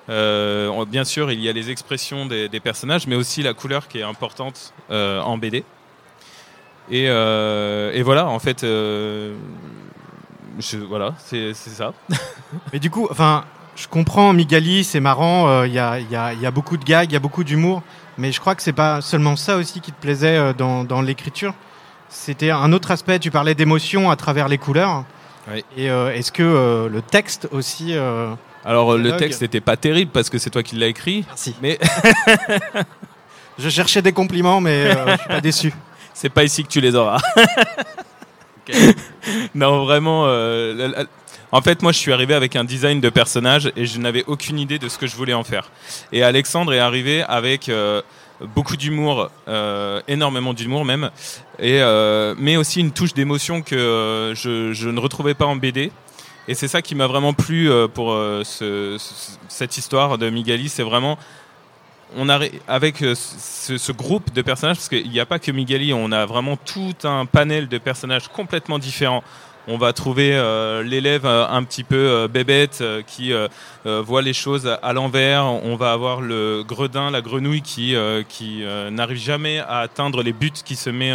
On- 0.09 0.87
bien 0.89 1.05
sûr, 1.05 1.33
il 1.33 1.41
y 1.41 1.49
a 1.49 1.53
les 1.53 1.71
expressions 1.71 2.25
des, 2.25 2.61
personnages, 2.61 3.07
mais 3.09 3.17
aussi 3.17 3.43
la 3.43 3.53
couleur 3.53 3.89
qui 3.89 3.99
est 3.99 4.05
importante 4.05 4.73
en 4.89 5.37
BD. 5.37 5.65
Et, 6.91 7.07
euh, 7.09 7.93
et 7.93 8.03
voilà, 8.03 8.27
en 8.27 8.39
fait, 8.39 8.63
euh, 8.65 9.35
je, 10.59 10.79
voilà, 10.79 11.15
c'est 11.19 11.55
ça. 11.55 11.93
Mais 12.73 12.79
du 12.79 12.91
coup, 12.91 13.09
enfin, 13.11 13.45
je 13.75 13.89
comprends 13.89 14.33
Migali, 14.33 14.85
c'est 14.85 15.01
marrant, 15.01 15.49
euh, 15.49 15.67
il 15.67 15.73
y, 15.73 15.79
a, 15.79 15.99
y 15.99 16.45
y 16.45 16.51
beaucoup 16.51 16.77
de 16.77 16.85
gags, 16.85 17.11
il 17.11 17.13
y 17.13 17.17
a 17.17 17.21
beaucoup 17.21 17.45
d'humour, 17.45 17.83
mais 18.19 18.33
je 18.33 18.41
crois 18.41 18.55
que 18.55 18.63
c'est 18.63 18.73
pas 18.73 19.01
seulement 19.01 19.37
ça 19.37 19.57
aussi 19.57 19.81
qui 19.81 19.93
te 19.93 20.01
plaisait 20.01 20.55
dans, 20.55 20.85
dans 20.85 21.03
l'écriture. 21.03 21.55
C'était 22.09 22.51
un 22.51 22.73
autre 22.73 22.91
aspect, 22.91 23.19
tu 23.19 23.31
parlais 23.31 23.55
d'émotion 23.55 24.11
à 24.11 24.17
travers 24.17 24.49
les 24.49 24.59
couleurs. 24.59 25.05
Oui. 25.53 25.65
Et 25.77 25.87
est-ce 25.87 26.33
que 26.33 26.89
le 26.91 27.03
texte 27.03 27.49
aussi. 27.53 27.95
Alors, 28.65 28.97
le 28.97 29.17
texte 29.17 29.43
n'était 29.43 29.61
pas 29.61 29.77
terrible 29.77 30.11
parce 30.13 30.31
que 30.31 30.39
c'est 30.39 30.51
toi 30.51 30.63
qui 30.63 30.77
l'as 30.77 30.87
écrit, 30.87 31.25
Merci. 31.29 31.55
mais 31.61 31.79
Je 33.59 33.69
cherchais 33.69 34.01
des 34.03 34.13
compliments, 34.13 34.61
mais 34.61 34.91
je 34.91 35.17
suis 35.19 35.29
pas 35.29 35.41
déçu. 35.41 35.75
C'est 36.19 36.31
pas 36.31 36.45
ici 36.45 36.63
que 36.65 36.69
tu 36.69 36.81
les 36.81 36.95
auras. 36.95 37.21
non, 39.55 39.85
vraiment. 39.85 40.25
euh, 40.27 40.73
la- 40.75 40.89
la- 40.89 41.05
en 41.53 41.61
fait, 41.61 41.83
moi, 41.83 41.93
je 41.93 41.99
suis 41.99 42.11
arrivé 42.13 42.33
avec 42.35 42.57
un 42.57 42.65
design 42.65 43.01
de 43.03 43.11
personnage 43.11 43.71
et 43.77 43.85
je 43.85 43.99
n'avais 43.99 44.25
aucune 44.27 44.59
idée 44.59 44.79
de 44.79 44.89
ce 44.89 44.97
que 44.97 45.07
je 45.07 45.15
voulais 45.15 45.35
en 45.35 45.45
faire. 45.45 45.71
Et 46.13 46.23
Alexandre 46.23 46.73
est 46.73 46.79
arrivé 46.79 47.23
avec 47.23 47.69
euh, 47.69 48.01
beaucoup 48.55 48.79
d'humour, 48.79 49.29
euh, 49.47 50.01
énormément 50.09 50.55
d'humour 50.55 50.87
même, 50.87 51.11
et 51.59 51.83
euh, 51.83 52.35
mais 52.39 52.57
aussi 52.57 52.81
une 52.81 52.93
touche 52.93 53.13
d'émotion 53.13 53.61
que 53.61 54.33
je, 54.35 54.73
je 54.73 54.89
ne 54.89 54.99
retrouvais 55.01 55.35
pas 55.35 55.45
en 55.47 55.57
BD. 55.57 55.93
Et 56.49 56.55
c'est 56.55 56.69
ça 56.69 56.81
qui 56.81 56.95
m'a 56.95 57.09
vraiment 57.09 57.35
plu 57.35 57.69
pour 57.93 58.13
ce- 58.13 58.97
ce- 58.99 59.33
cette 59.49 59.77
histoire 59.77 60.17
de 60.17 60.31
Migali. 60.31 60.71
C'est 60.71 60.83
vraiment 60.85 61.19
on 62.15 62.29
a 62.29 62.39
avec 62.69 63.03
euh, 63.03 63.15
ce, 63.17 63.93
groupe 63.93 64.33
de 64.33 64.43
personnages, 64.43 64.77
parce 64.77 64.89
qu'il 64.89 65.11
n'y 65.11 65.21
a 65.21 65.27
pas 65.27 65.39
que 65.39 65.51
Migali, 65.51 65.93
on 65.93 66.13
a 66.13 66.27
vraiment 66.27 66.57
tout 66.57 66.95
un 67.05 67.27
panel 67.27 67.69
de 67.69 67.79
personnages 67.79 68.29
complètement 68.29 68.79
différents. 68.79 69.25
On 69.69 69.79
va 69.79 69.93
trouver 69.93 70.33
euh, 70.33 70.85
l'élève 70.85 71.27
euh, 71.27 71.45
un 71.49 71.65
petit 71.65 71.83
peu 71.83 72.29
bébête 72.29 72.85
qui 73.09 73.33
voit 73.85 74.23
les 74.23 74.33
choses 74.33 74.79
à 74.81 74.93
l'envers. 74.93 75.45
On 75.47 75.75
va 75.75 75.93
avoir 75.93 76.21
le 76.21 76.63
gredin, 76.63 77.11
la 77.11 77.21
grenouille 77.21 77.63
qui 77.63 77.97
qui 78.29 78.63
n'arrive 78.93 79.19
jamais 79.19 79.59
à 79.59 79.79
atteindre 79.79 80.23
les 80.23 80.33
buts 80.33 80.53
qui 80.65 80.77
se 80.77 80.91
met 80.91 81.13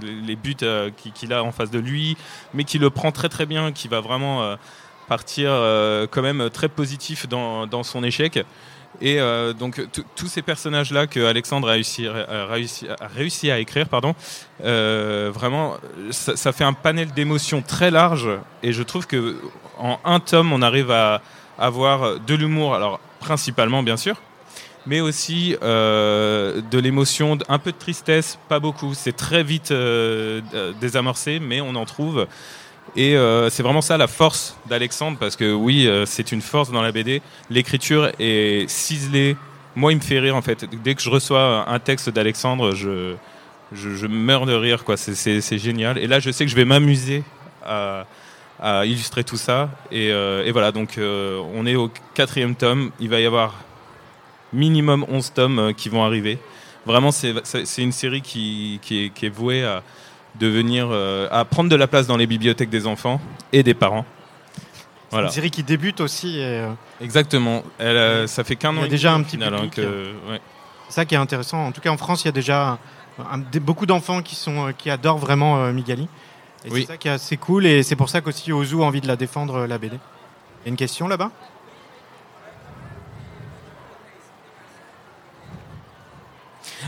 les 0.00 0.36
buts 0.36 0.56
qui- 0.96 1.12
qu'il 1.12 1.32
a 1.32 1.44
en 1.44 1.52
face 1.52 1.70
de 1.70 1.78
lui, 1.78 2.16
mais 2.54 2.64
qui 2.64 2.78
le 2.78 2.88
prend 2.88 3.12
très 3.12 3.28
très 3.28 3.44
bien, 3.44 3.72
qui 3.72 3.88
va 3.88 4.00
vraiment 4.00 4.56
partir 5.08 5.50
quand 6.10 6.22
même 6.22 6.48
très 6.48 6.68
positif 6.68 7.28
dans 7.28 7.66
dans 7.66 7.82
son 7.82 8.02
échec. 8.02 8.42
Et 9.00 9.20
euh, 9.20 9.52
donc 9.52 9.80
tous 10.14 10.26
ces 10.26 10.42
personnages-là 10.42 11.06
que 11.06 11.24
Alexandre 11.24 11.68
a 11.68 11.72
réussi, 11.72 12.06
a 12.08 13.08
réussi, 13.14 13.50
à 13.50 13.58
écrire, 13.58 13.88
pardon, 13.88 14.14
euh, 14.64 15.30
vraiment, 15.32 15.76
ça, 16.10 16.52
fait 16.52 16.64
un 16.64 16.72
panel 16.72 17.12
d'émotions 17.12 17.62
très 17.62 17.90
large. 17.90 18.28
Et 18.62 18.72
je 18.72 18.82
trouve 18.82 19.06
que 19.06 19.36
en 19.78 19.98
un 20.04 20.20
tome, 20.20 20.52
on 20.52 20.62
arrive 20.62 20.90
à 20.90 21.22
avoir 21.58 22.20
de 22.20 22.34
l'humour, 22.34 22.74
alors 22.74 23.00
principalement 23.18 23.82
bien 23.82 23.96
sûr, 23.96 24.16
mais 24.86 25.00
aussi 25.00 25.56
euh, 25.62 26.60
de 26.70 26.78
l'émotion, 26.78 27.38
un 27.48 27.58
peu 27.58 27.72
de 27.72 27.76
tristesse, 27.76 28.38
pas 28.48 28.60
beaucoup. 28.60 28.94
C'est 28.94 29.16
très 29.16 29.42
vite 29.42 29.70
euh, 29.70 30.40
désamorcé, 30.80 31.40
mais 31.40 31.60
on 31.60 31.74
en 31.74 31.84
trouve. 31.84 32.26
Et 32.94 33.16
euh, 33.16 33.48
c'est 33.48 33.62
vraiment 33.62 33.80
ça 33.80 33.96
la 33.96 34.06
force 34.06 34.56
d'Alexandre, 34.68 35.16
parce 35.18 35.36
que 35.36 35.52
oui, 35.52 35.86
euh, 35.86 36.04
c'est 36.04 36.30
une 36.32 36.42
force 36.42 36.70
dans 36.70 36.82
la 36.82 36.92
BD. 36.92 37.22
L'écriture 37.48 38.10
est 38.18 38.68
ciselée. 38.68 39.36
Moi, 39.74 39.92
il 39.92 39.96
me 39.96 40.02
fait 40.02 40.18
rire 40.18 40.36
en 40.36 40.42
fait. 40.42 40.66
Dès 40.82 40.94
que 40.94 41.00
je 41.00 41.08
reçois 41.08 41.66
un 41.68 41.78
texte 41.78 42.10
d'Alexandre, 42.10 42.74
je, 42.74 43.14
je, 43.72 44.06
meurs 44.06 44.44
de 44.44 44.52
rire. 44.52 44.84
quoi. 44.84 44.98
C'est- 44.98 45.58
génial. 45.58 45.96
Et 45.96 46.06
là, 46.06 46.20
je 46.20 46.30
sais 46.30 46.44
que 46.44 46.50
je 46.50 46.56
vais 46.56 46.66
m'amuser 46.66 47.22
à, 47.64 48.04
illustrer 48.84 49.24
tout 49.24 49.38
ça. 49.38 49.70
Et, 49.90 50.10
euh, 50.12 50.44
et 50.44 50.52
voilà, 50.52 50.70
donc 50.70 50.98
on 50.98 51.64
est 51.64 51.74
au 51.74 51.90
quatrième 52.14 52.54
tome. 52.54 52.90
Il 53.00 53.08
va 53.08 53.20
y 53.20 53.26
avoir 53.26 53.54
minimum 54.52 55.06
11 55.08 55.32
tomes 55.32 55.74
qui 55.74 55.88
vont 55.88 56.04
arriver. 56.04 56.38
Vraiment, 56.84 57.10
c'est 57.10 57.82
une 57.82 57.92
série 57.92 58.20
qui, 58.20 58.78
qui 58.82 59.10
est 59.22 59.34
vouée 59.34 59.64
à 59.64 59.82
devenir, 60.38 60.88
euh, 60.90 61.28
à 61.30 61.44
prendre 61.44 61.68
de 61.70 61.76
la 61.76 61.86
place 61.86 62.06
dans 62.06 62.16
les 62.16 62.26
bibliothèques 62.26 62.70
des 62.70 62.86
enfants 62.86 63.20
et 63.52 63.62
des 63.62 63.74
parents. 63.74 64.04
Voilà. 65.10 65.26
Une 65.28 65.32
série 65.32 65.50
qui 65.50 65.62
débute 65.62 66.00
aussi. 66.00 66.38
et, 66.38 66.44
euh, 66.44 66.70
Exactement. 67.00 67.62
Elle, 67.78 67.96
euh, 67.96 68.26
ça 68.26 68.44
fait 68.44 68.56
qu'un 68.56 68.72
Il 68.72 68.76
y 68.76 68.80
an 68.80 68.84
a 68.84 68.88
déjà 68.88 69.12
un 69.12 69.22
petit 69.22 69.32
final, 69.32 69.52
hein, 69.54 69.56
public. 69.58 69.74
que- 69.74 70.12
ouais. 70.30 70.40
C'est 70.88 70.94
ça 70.94 71.04
qui 71.04 71.14
est 71.14 71.18
intéressant. 71.18 71.66
En 71.66 71.72
tout 71.72 71.80
cas, 71.82 71.90
en 71.90 71.96
France, 71.98 72.22
il 72.24 72.26
y 72.26 72.28
a 72.28 72.32
déjà 72.32 72.78
un- 73.30 73.38
des- 73.38 73.60
beaucoup 73.60 73.84
d'enfants 73.86 74.22
qui, 74.22 74.34
sont, 74.34 74.68
euh, 74.68 74.72
qui 74.72 74.88
adorent 74.90 75.18
vraiment 75.18 75.58
euh, 75.64 75.72
Migali. 75.72 76.08
Et 76.64 76.70
Oui. 76.70 76.80
c'est 76.82 76.92
ça 76.92 76.96
qui 76.96 77.08
est 77.08 77.12
assez 77.12 77.36
cool. 77.36 77.66
Et 77.66 77.82
c'est 77.82 77.96
pour 77.96 78.08
ça 78.08 78.20
qu'aussi 78.22 78.52
Ozu 78.52 78.76
a 78.76 78.84
envie 78.84 79.00
de 79.02 79.08
la 79.08 79.16
défendre, 79.16 79.56
euh, 79.56 79.66
la 79.66 79.76
BD. 79.78 79.96
Il 79.96 80.66
y 80.66 80.68
a 80.68 80.70
une 80.70 80.76
question 80.76 81.08
là-bas? 81.08 81.30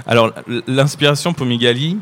Alors, 0.06 0.32
l'inspiration 0.66 1.32
pour 1.32 1.46
Migali, 1.46 1.98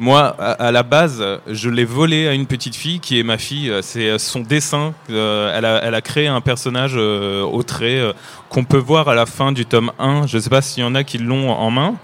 moi, 0.00 0.34
à, 0.40 0.72
la 0.72 0.82
base, 0.82 1.22
je 1.46 1.68
l'ai 1.68 1.84
volé 1.84 2.26
à 2.26 2.32
une 2.32 2.46
petite 2.46 2.74
fille 2.74 2.98
qui 2.98 3.20
est 3.20 3.22
ma 3.22 3.38
fille. 3.38 3.70
Euh, 3.70 3.82
C'est 3.82 4.18
son 4.18 4.40
dessin. 4.40 4.94
Euh, 5.10 5.56
elle, 5.56 5.64
a, 5.64 5.76
elle 5.84 5.94
a 5.94 6.00
créé 6.00 6.26
un 6.26 6.40
personnage 6.40 6.94
euh, 6.96 7.42
au 7.42 7.62
trait 7.62 7.98
euh, 7.98 8.12
qu'on 8.48 8.64
peut 8.64 8.78
voir 8.78 9.08
à 9.08 9.14
la 9.14 9.26
fin 9.26 9.52
du 9.52 9.66
tome 9.66 9.92
1. 9.98 10.26
Je 10.26 10.38
ne 10.38 10.42
sais 10.42 10.50
pas 10.50 10.62
s'il 10.62 10.82
y 10.82 10.86
en 10.86 10.94
a 10.94 11.04
qui 11.04 11.18
l'ont 11.18 11.50
en 11.50 11.70
main. 11.70 11.94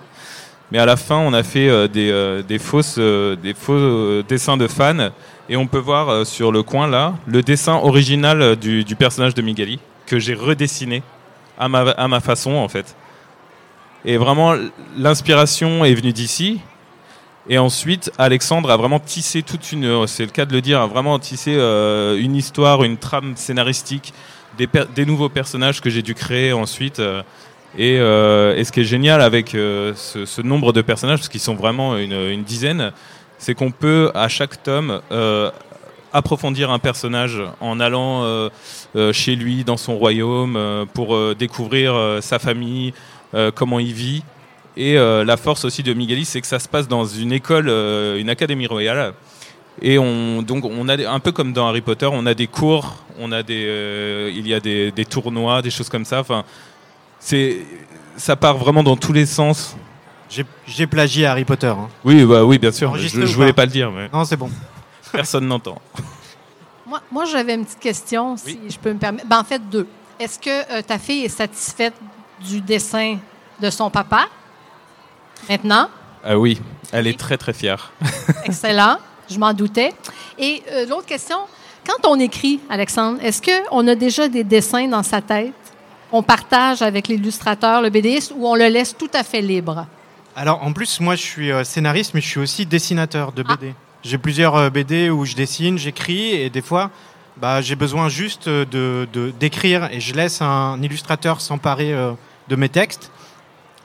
Mais 0.72 0.78
à 0.78 0.86
la 0.86 0.96
fin, 0.96 1.16
on 1.16 1.32
a 1.32 1.42
fait 1.42 1.68
euh, 1.68 1.88
des, 1.88 2.10
euh, 2.10 2.42
des, 2.42 2.58
fausses, 2.58 2.96
euh, 2.98 3.36
des 3.36 3.54
faux 3.54 3.72
euh, 3.72 4.24
dessins 4.28 4.56
de 4.56 4.66
fans. 4.66 5.10
Et 5.48 5.56
on 5.56 5.66
peut 5.66 5.78
voir 5.78 6.08
euh, 6.08 6.24
sur 6.24 6.50
le 6.52 6.62
coin 6.62 6.88
là 6.88 7.14
le 7.26 7.42
dessin 7.42 7.76
original 7.76 8.42
euh, 8.42 8.56
du, 8.56 8.84
du 8.84 8.96
personnage 8.96 9.34
de 9.34 9.42
Migali 9.42 9.78
que 10.06 10.18
j'ai 10.18 10.34
redessiné 10.34 11.02
à 11.58 11.68
ma, 11.68 11.80
à 11.90 12.08
ma 12.08 12.20
façon 12.20 12.54
en 12.54 12.68
fait. 12.68 12.96
Et 14.04 14.16
vraiment, 14.16 14.54
l'inspiration 14.96 15.84
est 15.84 15.94
venue 15.94 16.12
d'ici. 16.12 16.60
Et 17.48 17.58
ensuite, 17.58 18.10
Alexandre 18.18 18.70
a 18.70 18.76
vraiment 18.76 18.98
tissé 18.98 19.42
toute 19.42 19.70
une, 19.70 20.06
c'est 20.08 20.24
le 20.24 20.30
cas 20.30 20.46
de 20.46 20.52
le 20.52 20.60
dire, 20.60 20.80
a 20.80 20.86
vraiment 20.86 21.18
tissé 21.18 21.54
euh, 21.54 22.18
une 22.18 22.34
histoire, 22.34 22.82
une 22.82 22.96
trame 22.96 23.36
scénaristique, 23.36 24.12
des, 24.58 25.06
nouveaux 25.06 25.28
personnages 25.28 25.80
que 25.80 25.90
j'ai 25.90 26.02
dû 26.02 26.14
créer 26.14 26.52
ensuite. 26.52 26.98
euh, 26.98 27.22
et, 27.78 27.98
euh, 27.98 28.64
ce 28.64 28.72
qui 28.72 28.80
est 28.80 28.84
génial 28.84 29.20
avec 29.20 29.54
euh, 29.54 29.92
ce, 29.94 30.42
nombre 30.42 30.72
de 30.72 30.80
personnages, 30.80 31.18
parce 31.18 31.28
qu'ils 31.28 31.40
sont 31.40 31.54
vraiment 31.54 31.96
une, 31.96 32.42
dizaine, 32.42 32.92
c'est 33.38 33.54
qu'on 33.54 33.70
peut 33.70 34.10
à 34.14 34.28
chaque 34.28 34.62
tome 34.62 35.00
euh, 35.12 35.50
approfondir 36.12 36.70
un 36.70 36.78
personnage 36.78 37.42
en 37.60 37.78
allant 37.80 38.24
euh, 38.24 38.48
euh, 38.96 39.12
chez 39.12 39.36
lui, 39.36 39.64
dans 39.64 39.76
son 39.76 39.96
royaume, 39.98 40.56
euh, 40.56 40.84
pour 40.86 41.14
euh, 41.14 41.36
découvrir 41.38 41.94
euh, 41.94 42.20
sa 42.20 42.38
famille, 42.38 42.94
euh, 43.34 43.50
comment 43.54 43.78
il 43.78 43.92
vit. 43.92 44.22
Et 44.76 44.98
euh, 44.98 45.24
la 45.24 45.36
force 45.36 45.64
aussi 45.64 45.82
de 45.82 45.92
Miguelis, 45.94 46.26
c'est 46.26 46.40
que 46.40 46.46
ça 46.46 46.58
se 46.58 46.68
passe 46.68 46.86
dans 46.88 47.04
une 47.06 47.32
école, 47.32 47.68
euh, 47.68 48.18
une 48.18 48.28
académie 48.28 48.66
royale. 48.66 49.14
Et 49.82 49.98
on, 49.98 50.42
donc 50.42 50.64
on 50.64 50.88
a 50.88 50.96
des- 50.96 51.06
un 51.06 51.18
peu 51.20 51.32
comme 51.32 51.52
dans 51.52 51.66
Harry 51.68 51.80
Potter, 51.82 52.08
on 52.10 52.24
a 52.26 52.34
des 52.34 52.46
cours, 52.46 52.96
on 53.18 53.32
a 53.32 53.42
des, 53.42 53.64
euh, 53.66 54.30
il 54.34 54.46
y 54.46 54.54
a 54.54 54.60
des, 54.60 54.90
des 54.90 55.04
tournois, 55.04 55.62
des 55.62 55.70
choses 55.70 55.88
comme 55.88 56.04
ça. 56.04 56.20
Enfin, 56.20 56.44
c'est, 57.18 57.58
ça 58.16 58.36
part 58.36 58.56
vraiment 58.58 58.82
dans 58.82 58.96
tous 58.96 59.12
les 59.12 59.26
sens. 59.26 59.76
J'ai- 60.28 60.44
J'ai 60.66 60.86
plagié 60.86 61.24
Harry 61.26 61.44
Potter. 61.44 61.68
hein. 61.68 61.88
Oui, 62.04 62.24
bah 62.24 62.44
oui, 62.44 62.58
bien 62.58 62.72
sûr. 62.72 62.96
Je, 62.96 63.20
ou 63.22 63.26
voulais 63.26 63.48
pas 63.52 63.62
pas 63.62 63.66
le 63.66 63.70
dire, 63.72 63.90
mais 63.92 64.08
Non, 64.12 64.24
c'est 64.24 64.36
bon. 64.36 64.50
personne 65.12 65.46
n'entend. 65.46 65.80
Moi, 66.86 67.00
moi, 67.10 67.24
j'avais 67.24 67.54
une 67.54 67.64
petite 67.64 67.80
question, 67.80 68.36
si 68.36 68.58
je 68.68 68.78
peux 68.78 68.92
me 68.92 68.98
permettre. 68.98 69.26
Ben, 69.26 69.40
en 69.40 69.44
fait, 69.44 69.60
deux. 69.70 69.88
Est-ce 70.20 70.38
que 70.38 70.78
euh, 70.78 70.82
ta 70.82 70.98
fille 71.00 71.24
est 71.24 71.28
satisfaite 71.28 71.94
du 72.48 72.60
dessin 72.60 73.18
de 73.60 73.70
son 73.70 73.90
papa? 73.90 74.26
Maintenant? 75.48 75.88
Ah 76.24 76.38
oui, 76.38 76.60
elle 76.92 77.06
est 77.06 77.18
très 77.18 77.36
très 77.36 77.52
fière. 77.52 77.92
Excellent. 78.44 78.98
Je 79.30 79.38
m'en 79.38 79.52
doutais. 79.52 79.92
Et 80.38 80.62
euh, 80.72 80.86
l'autre 80.86 81.06
question, 81.06 81.36
quand 81.86 82.08
on 82.08 82.18
écrit, 82.20 82.60
Alexandre, 82.70 83.18
est-ce 83.22 83.40
qu'on 83.42 83.86
a 83.88 83.94
déjà 83.94 84.28
des 84.28 84.44
dessins 84.44 84.86
dans 84.88 85.02
sa 85.02 85.20
tête? 85.20 85.52
Qu'on 86.10 86.22
partage 86.22 86.82
avec 86.82 87.08
l'illustrateur, 87.08 87.82
le 87.82 87.90
BDiste, 87.90 88.32
ou 88.36 88.46
on 88.46 88.54
le 88.54 88.68
laisse 88.68 88.96
tout 88.96 89.10
à 89.14 89.24
fait 89.24 89.40
libre? 89.42 89.86
Alors, 90.36 90.62
en 90.62 90.72
plus, 90.72 91.00
moi, 91.00 91.16
je 91.16 91.22
suis 91.22 91.50
euh, 91.50 91.64
scénariste, 91.64 92.12
mais 92.14 92.20
je 92.20 92.28
suis 92.28 92.40
aussi 92.40 92.66
dessinateur 92.66 93.32
de 93.32 93.42
Ah. 93.48 93.56
BD. 93.56 93.74
J'ai 94.04 94.18
plusieurs 94.18 94.54
euh, 94.54 94.70
BD 94.70 95.10
où 95.10 95.24
je 95.24 95.34
dessine, 95.34 95.78
j'écris, 95.78 96.30
et 96.34 96.48
des 96.50 96.62
fois, 96.62 96.90
bah, 97.38 97.60
j'ai 97.60 97.74
besoin 97.74 98.08
juste 98.08 98.46
euh, 98.46 98.64
de 98.64 99.08
de- 99.12 99.30
d'écrire, 99.40 99.88
et 99.90 99.98
je 100.00 100.14
laisse 100.14 100.40
un 100.42 100.80
illustrateur 100.82 101.40
s'emparer 101.40 101.92
euh, 101.92 102.12
de 102.48 102.54
mes 102.56 102.68
textes. 102.68 103.10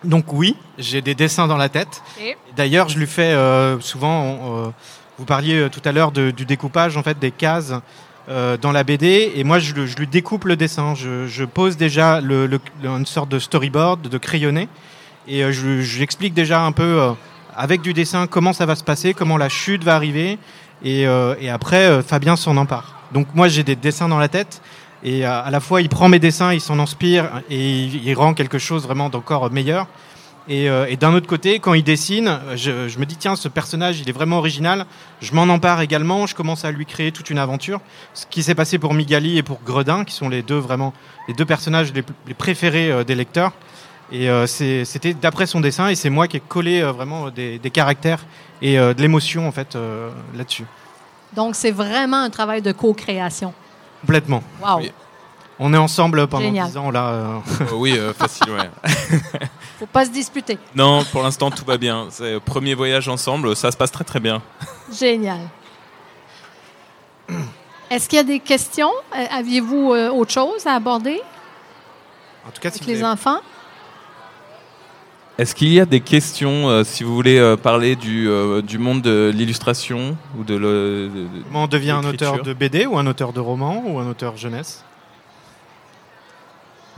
Donc 0.04 0.34
oui, 0.34 0.56
j'ai 0.78 1.02
des 1.02 1.14
dessins 1.16 1.48
dans 1.48 1.58
la 1.58 1.70
tête. 1.70 2.02
Et 2.20 2.36
D'ailleurs, 2.56 2.90
je 2.90 2.98
lui 2.98 3.08
fais 3.08 3.34
euh, 3.34 3.80
souvent. 3.80 4.22
on, 4.24 4.68
euh, 4.68 4.70
vous 5.20 5.26
parliez 5.26 5.56
euh, 5.56 5.70
tout 5.70 5.82
à 5.86 5.92
l'heure 5.92 6.12
de- 6.12 6.32
du 6.32 6.46
découpage 6.46 6.98
en 6.98 7.04
fait 7.04 7.20
des 7.20 7.30
cases 7.32 7.74
euh, 8.30 8.58
dans 8.58 8.72
la 8.72 8.84
BD, 8.84 9.32
et 9.36 9.44
moi 9.44 9.60
je, 9.60 9.74
lui 9.74 10.08
découpe 10.08 10.46
le 10.46 10.56
dessin. 10.56 10.96
Je, 10.96 11.28
je 11.28 11.44
pose 11.44 11.78
déjà 11.78 12.22
le, 12.22 12.50
une 12.84 13.06
sorte 13.06 13.30
de 13.30 13.38
storyboard, 13.38 14.02
de 14.10 14.18
crayonné, 14.18 14.68
et 15.28 15.44
euh, 15.44 15.52
je, 15.52 15.82
je 15.82 15.98
lui 15.98 16.04
explique 16.04 16.34
déjà 16.34 16.62
un 16.64 16.72
peu 16.72 17.12
avec 17.56 17.82
du 17.82 17.94
dessin 17.94 18.26
comment 18.28 18.54
ça 18.54 18.66
va 18.66 18.76
se 18.76 18.84
passer, 18.84 19.14
comment 19.14 19.38
la 19.38 19.50
chute 19.50 19.84
va 19.84 19.96
arriver, 19.96 20.40
et, 20.84 21.02
et 21.04 21.50
après 21.50 22.02
Fabien 22.02 22.36
s'en 22.36 22.58
empare. 22.58 22.96
Donc 23.12 23.28
moi 23.36 23.48
j'ai 23.48 23.64
des 23.64 23.76
dessins 23.76 24.08
dans 24.10 24.18
la 24.20 24.30
tête. 24.30 24.62
Et 25.04 25.26
euh, 25.26 25.44
à 25.44 25.50
la 25.50 25.60
fois, 25.60 25.82
il 25.82 25.90
prend 25.90 26.10
mes 26.10 26.20
dessins, 26.20 26.54
il 26.54 26.62
s'en 26.62 26.80
inspire 26.80 27.42
et 27.50 27.86
il, 27.86 28.14
rend 28.14 28.34
quelque 28.34 28.60
chose 28.60 28.84
vraiment 28.84 29.10
d'encore 29.10 29.52
meilleur. 29.52 29.88
Et, 30.48 30.70
euh, 30.70 30.96
d'un 30.96 31.14
autre 31.14 31.28
côté, 31.28 31.60
quand 31.60 31.74
il 31.74 31.84
dessine, 31.84 32.40
je, 32.56 33.00
me 33.00 33.06
dis 33.06 33.16
tiens, 33.16 33.36
ce 33.36 33.48
personnage, 33.48 34.00
il 34.00 34.10
est 34.10 34.14
vraiment 34.14 34.38
original. 34.38 34.86
Je 35.22 35.34
m'en 35.34 35.44
empare 35.44 35.82
également. 35.82 36.28
Je 36.28 36.36
commence 36.36 36.66
à 36.66 36.72
lui 36.72 36.86
créer 36.86 37.12
toute 37.12 37.30
une 37.30 37.40
aventure. 37.40 37.80
Ce 38.14 38.26
qui 38.26 38.44
s'est 38.44 38.56
passé 38.56 38.78
pour 38.78 38.94
Migali 38.94 39.38
et 39.38 39.44
pour 39.44 39.60
Gredin, 39.66 40.04
qui 40.06 40.14
sont 40.14 40.30
les 40.30 40.44
deux 40.44 40.58
vraiment 40.58 40.94
les 41.28 41.34
deux 41.34 41.46
personnages 41.46 41.94
les, 41.94 42.34
préférés 42.34 42.92
euh, 42.92 43.04
des 43.04 43.16
lecteurs. 43.16 43.54
Et 44.14 44.28
c'était 44.46 45.14
d'après 45.14 45.46
son 45.46 45.62
dessin, 45.62 45.88
et 45.88 45.96
c'est 45.96 46.10
moi 46.10 46.28
qui 46.28 46.36
ai 46.36 46.42
collé 46.42 46.82
vraiment 46.82 47.30
des, 47.30 47.62
caractères 47.72 48.26
et 48.62 48.76
de 48.76 49.02
l'émotion 49.02 49.48
en 49.48 49.54
fait 49.54 49.78
là-dessus. 50.36 50.66
donc, 51.34 51.56
c'est 51.56 51.72
vraiment 51.72 52.18
un 52.18 52.30
travail 52.30 52.62
de 52.62 52.74
co-création. 52.74 53.54
Complètement. 54.02 54.44
Wow. 54.62 54.78
Oui. 54.80 54.92
On 55.64 55.74
est 55.74 55.78
ensemble 55.78 56.26
pendant 56.28 56.44
Génial. 56.46 56.68
10 56.70 56.78
ans 56.78 56.90
là. 56.92 57.08
euh. 57.10 57.38
Euh, 57.62 57.66
oui, 57.74 57.96
euh, 57.96 58.14
facile, 58.14 58.50
ouais. 58.50 58.70
Faut 59.80 59.86
pas 59.86 60.06
se 60.06 60.10
disputer. 60.10 60.58
Non, 60.76 61.04
pour 61.12 61.22
l'instant 61.22 61.52
tout 61.52 61.64
va 61.66 61.78
bien. 61.78 62.08
C'est 62.10 62.34
le 62.34 62.40
premier 62.40 62.74
voyage 62.74 63.08
ensemble, 63.08 63.56
ça 63.56 63.72
se 63.72 63.78
passe 63.78 63.92
très 63.92 64.04
très 64.04 64.20
bien. 64.20 64.42
Génial. 64.92 65.40
Est-ce 67.90 68.08
qu'il 68.10 68.18
y 68.18 68.20
a 68.20 68.24
des 68.24 68.40
questions? 68.40 68.92
Euh, 69.16 69.26
Aviez-vous 69.32 69.94
euh, 69.94 70.10
autre 70.10 70.32
chose 70.32 70.66
à 70.66 70.74
aborder? 70.74 71.22
En 72.48 72.52
tout 72.52 72.60
cas, 72.62 72.70
si 72.72 72.78
avec 72.78 72.84
vous 72.84 72.90
les 72.90 73.04
avez- 73.04 73.14
enfants? 73.14 73.40
Est-ce 75.38 75.56
qu'il 75.56 75.70
y 75.74 75.80
a 75.80 75.86
des 75.86 76.02
questions, 76.02 76.70
euh, 76.70 76.84
si 76.84 77.04
vous 77.04 77.16
voulez 77.16 77.38
euh, 77.40 77.56
parler 77.58 77.96
du, 77.96 78.28
euh, 78.30 78.62
du 78.62 78.78
monde 78.78 79.02
de 79.02 79.32
l'illustration 79.34 80.16
ou 80.38 80.44
de 80.44 80.56
le. 80.56 81.10
de- 81.14 81.22
de- 81.38 81.44
Comment 81.46 81.64
on 81.64 81.68
devient 81.68 81.92
un 81.92 82.04
auteur 82.04 82.44
de 82.44 82.54
BD 82.54 82.86
ou 82.86 82.98
un 82.98 83.08
auteur 83.08 83.34
de 83.34 83.40
roman 83.40 83.82
ou 83.86 84.00
un 84.00 84.08
auteur 84.08 84.38
jeunesse? 84.38 84.84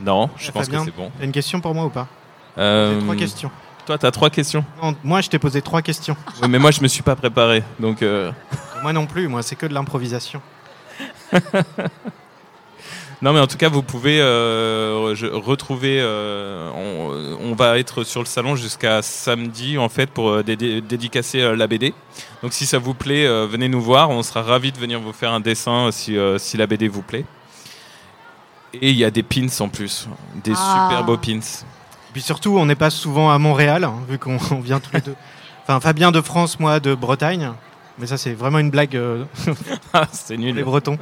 Non, 0.00 0.28
je 0.36 0.46
Ouais, 0.46 0.52
pense 0.52 0.64
Fabien. 0.64 0.80
que 0.80 0.84
c'est 0.86 0.96
bon. 0.96 1.10
Une 1.22 1.32
question 1.32 1.60
pour 1.60 1.74
moi 1.74 1.84
ou 1.86 1.90
pas? 1.90 2.08
J'ai 2.56 2.98
trois 3.00 3.16
questions. 3.16 3.50
Toi, 3.86 3.98
t'as 3.98 4.10
trois 4.10 4.30
questions? 4.30 4.64
Non, 4.82 4.94
moi, 5.04 5.20
je 5.20 5.28
t'ai 5.30 5.38
posé 5.38 5.62
trois 5.62 5.82
questions. 5.82 6.16
Oui, 6.42 6.48
mais 6.48 6.58
moi, 6.58 6.70
je 6.70 6.80
me 6.82 6.88
suis 6.88 7.02
pas 7.02 7.14
préparé, 7.16 7.62
donc. 7.78 8.04
moi 8.82 8.92
non 8.92 9.06
plus, 9.06 9.28
moi, 9.28 9.42
c'est 9.42 9.56
que 9.56 9.66
de 9.66 9.74
l'improvisation. 9.74 10.42
Non, 13.24 13.32
mais 13.32 13.40
en 13.40 13.46
tout 13.46 13.56
cas, 13.56 13.70
vous 13.70 13.82
pouvez 13.82 14.18
euh, 14.20 15.14
retrouver. 15.32 15.98
euh, 15.98 16.68
on, 16.76 17.38
on 17.50 17.54
va 17.54 17.78
être 17.78 18.04
sur 18.04 18.20
le 18.20 18.26
salon 18.26 18.54
jusqu'à 18.54 19.00
samedi, 19.00 19.78
en 19.78 19.88
fait, 19.88 20.10
pour 20.10 20.28
euh, 20.28 20.42
dédé- 20.42 20.82
dédicacer 20.82 21.40
euh, 21.40 21.56
la 21.56 21.66
BD. 21.66 21.94
Donc, 22.42 22.52
si 22.52 22.66
ça 22.66 22.76
vous 22.76 22.92
plaît, 22.92 23.24
euh, 23.26 23.46
venez 23.50 23.68
nous 23.68 23.80
voir. 23.80 24.10
On 24.10 24.22
sera 24.22 24.42
ravis 24.42 24.72
de 24.72 24.78
venir 24.78 25.00
vous 25.00 25.14
faire 25.14 25.32
un 25.32 25.40
dessin 25.40 25.88
si, 25.90 26.18
euh, 26.18 26.36
si 26.36 26.58
la 26.58 26.66
BD 26.66 26.86
vous 26.86 27.00
plaît. 27.00 27.24
Et 28.74 28.90
il 28.90 28.96
y 28.96 29.04
a 29.04 29.10
des 29.10 29.22
pins 29.22 29.46
en 29.60 29.68
plus, 29.70 30.06
des 30.44 30.52
Ah. 30.54 30.88
super 30.90 31.04
beaux 31.04 31.16
pins. 31.16 31.40
Puis 32.12 32.20
surtout, 32.20 32.58
on 32.58 32.66
n'est 32.66 32.74
pas 32.74 32.90
souvent 32.90 33.30
à 33.30 33.38
Montréal, 33.38 33.84
hein, 33.84 33.94
vu 34.06 34.18
qu'on 34.18 34.36
on 34.50 34.60
vient 34.60 34.80
tous 34.80 34.92
les 34.92 35.00
deux. 35.00 35.14
Enfin, 35.62 35.80
Fabien 35.80 36.12
de 36.12 36.20
France, 36.20 36.60
moi 36.60 36.78
de 36.78 36.94
Bretagne. 36.94 37.52
Mais 37.98 38.06
ça, 38.06 38.16
c'est 38.16 38.32
vraiment 38.34 38.58
une 38.58 38.70
blague 38.70 38.96
euh, 38.96 39.24
Ah, 39.92 40.06
c'est 40.12 40.34
pour 40.36 40.44
les 40.44 40.52
nul. 40.52 40.64
Bretons. 40.64 40.98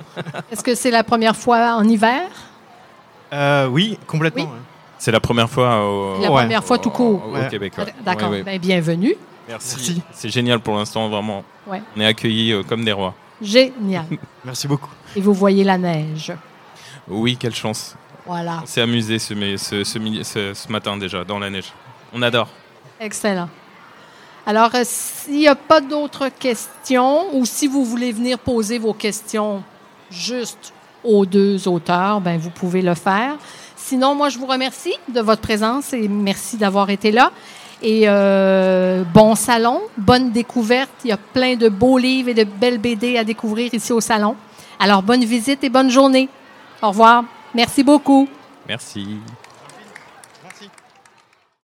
Est-ce 0.50 0.62
que 0.62 0.74
c'est 0.74 0.90
la 0.90 1.02
première 1.04 1.36
fois 1.36 1.74
en 1.76 1.84
hiver? 1.88 2.22
Euh, 3.32 3.66
oui, 3.66 3.98
complètement. 4.06 4.44
Oui. 4.44 4.58
C'est 4.98 5.10
la 5.12 5.20
première 5.20 5.48
fois 5.48 5.84
au, 5.88 6.20
La 6.20 6.30
Ouais. 6.30 6.42
première 6.42 6.62
fois 6.62 6.78
tout 6.78 6.90
court. 6.90 7.22
au- 7.26 7.30
au 7.30 7.34
Ouais. 7.34 7.48
Québec. 7.48 7.72
ouais. 7.78 7.86
D'accord. 8.04 8.30
Ouais, 8.30 8.38
ouais. 8.38 8.42
Ben, 8.44 8.60
bienvenue. 8.60 9.14
Merci. 9.48 9.74
Merci. 9.76 10.02
C'est 10.12 10.28
génial 10.28 10.60
pour 10.60 10.76
l'instant, 10.76 11.08
vraiment. 11.08 11.42
Ouais. 11.66 11.82
On 11.96 12.00
est 12.00 12.06
accueillis 12.06 12.52
euh, 12.52 12.62
comme 12.62 12.84
des 12.84 12.92
rois. 12.92 13.14
Génial. 13.40 14.04
Merci 14.44 14.68
beaucoup. 14.68 14.90
Et 15.16 15.20
vous 15.20 15.32
voyez 15.34 15.64
la 15.64 15.78
neige. 15.78 16.32
Oui, 17.08 17.36
quelle 17.36 17.54
chance. 17.54 17.96
Voilà. 18.26 18.60
On 18.62 18.66
s'est 18.66 18.82
amusé 18.82 19.18
ce, 19.18 19.34
mais- 19.34 19.56
ce, 19.56 19.82
ce 19.82 19.98
midi- 19.98 20.24
ce- 20.24 20.54
ce 20.54 20.70
matin 20.70 20.96
déjà, 20.96 21.24
dans 21.24 21.38
la 21.38 21.50
neige. 21.50 21.72
On 22.12 22.20
adore. 22.22 22.48
Excellent. 23.00 23.48
Alors, 24.46 24.74
euh, 24.74 24.82
s'il 24.84 25.38
n'y 25.38 25.48
a 25.48 25.54
pas 25.54 25.80
d'autres 25.80 26.28
questions 26.28 27.36
ou 27.36 27.46
si 27.46 27.68
vous 27.68 27.84
voulez 27.84 28.12
venir 28.12 28.38
poser 28.38 28.78
vos 28.78 28.92
questions 28.92 29.62
juste 30.10 30.72
aux 31.04 31.26
deux 31.26 31.68
auteurs, 31.68 32.20
ben 32.20 32.38
vous 32.38 32.50
pouvez 32.50 32.82
le 32.82 32.94
faire. 32.94 33.36
Sinon, 33.76 34.14
moi, 34.14 34.28
je 34.28 34.38
vous 34.38 34.46
remercie 34.46 34.94
de 35.08 35.20
votre 35.20 35.42
présence 35.42 35.92
et 35.92 36.08
merci 36.08 36.56
d'avoir 36.56 36.90
été 36.90 37.10
là. 37.10 37.30
Et 37.82 38.04
euh, 38.06 39.02
bon 39.12 39.34
salon, 39.34 39.80
bonne 39.96 40.30
découverte. 40.30 40.90
Il 41.04 41.08
y 41.08 41.12
a 41.12 41.16
plein 41.16 41.56
de 41.56 41.68
beaux 41.68 41.98
livres 41.98 42.28
et 42.28 42.34
de 42.34 42.44
belles 42.44 42.78
BD 42.78 43.16
à 43.16 43.24
découvrir 43.24 43.74
ici 43.74 43.92
au 43.92 44.00
salon. 44.00 44.36
Alors, 44.78 45.02
bonne 45.02 45.24
visite 45.24 45.62
et 45.64 45.68
bonne 45.68 45.90
journée. 45.90 46.28
Au 46.80 46.88
revoir. 46.88 47.24
Merci 47.54 47.82
beaucoup. 47.82 48.28
Merci. 48.68 49.18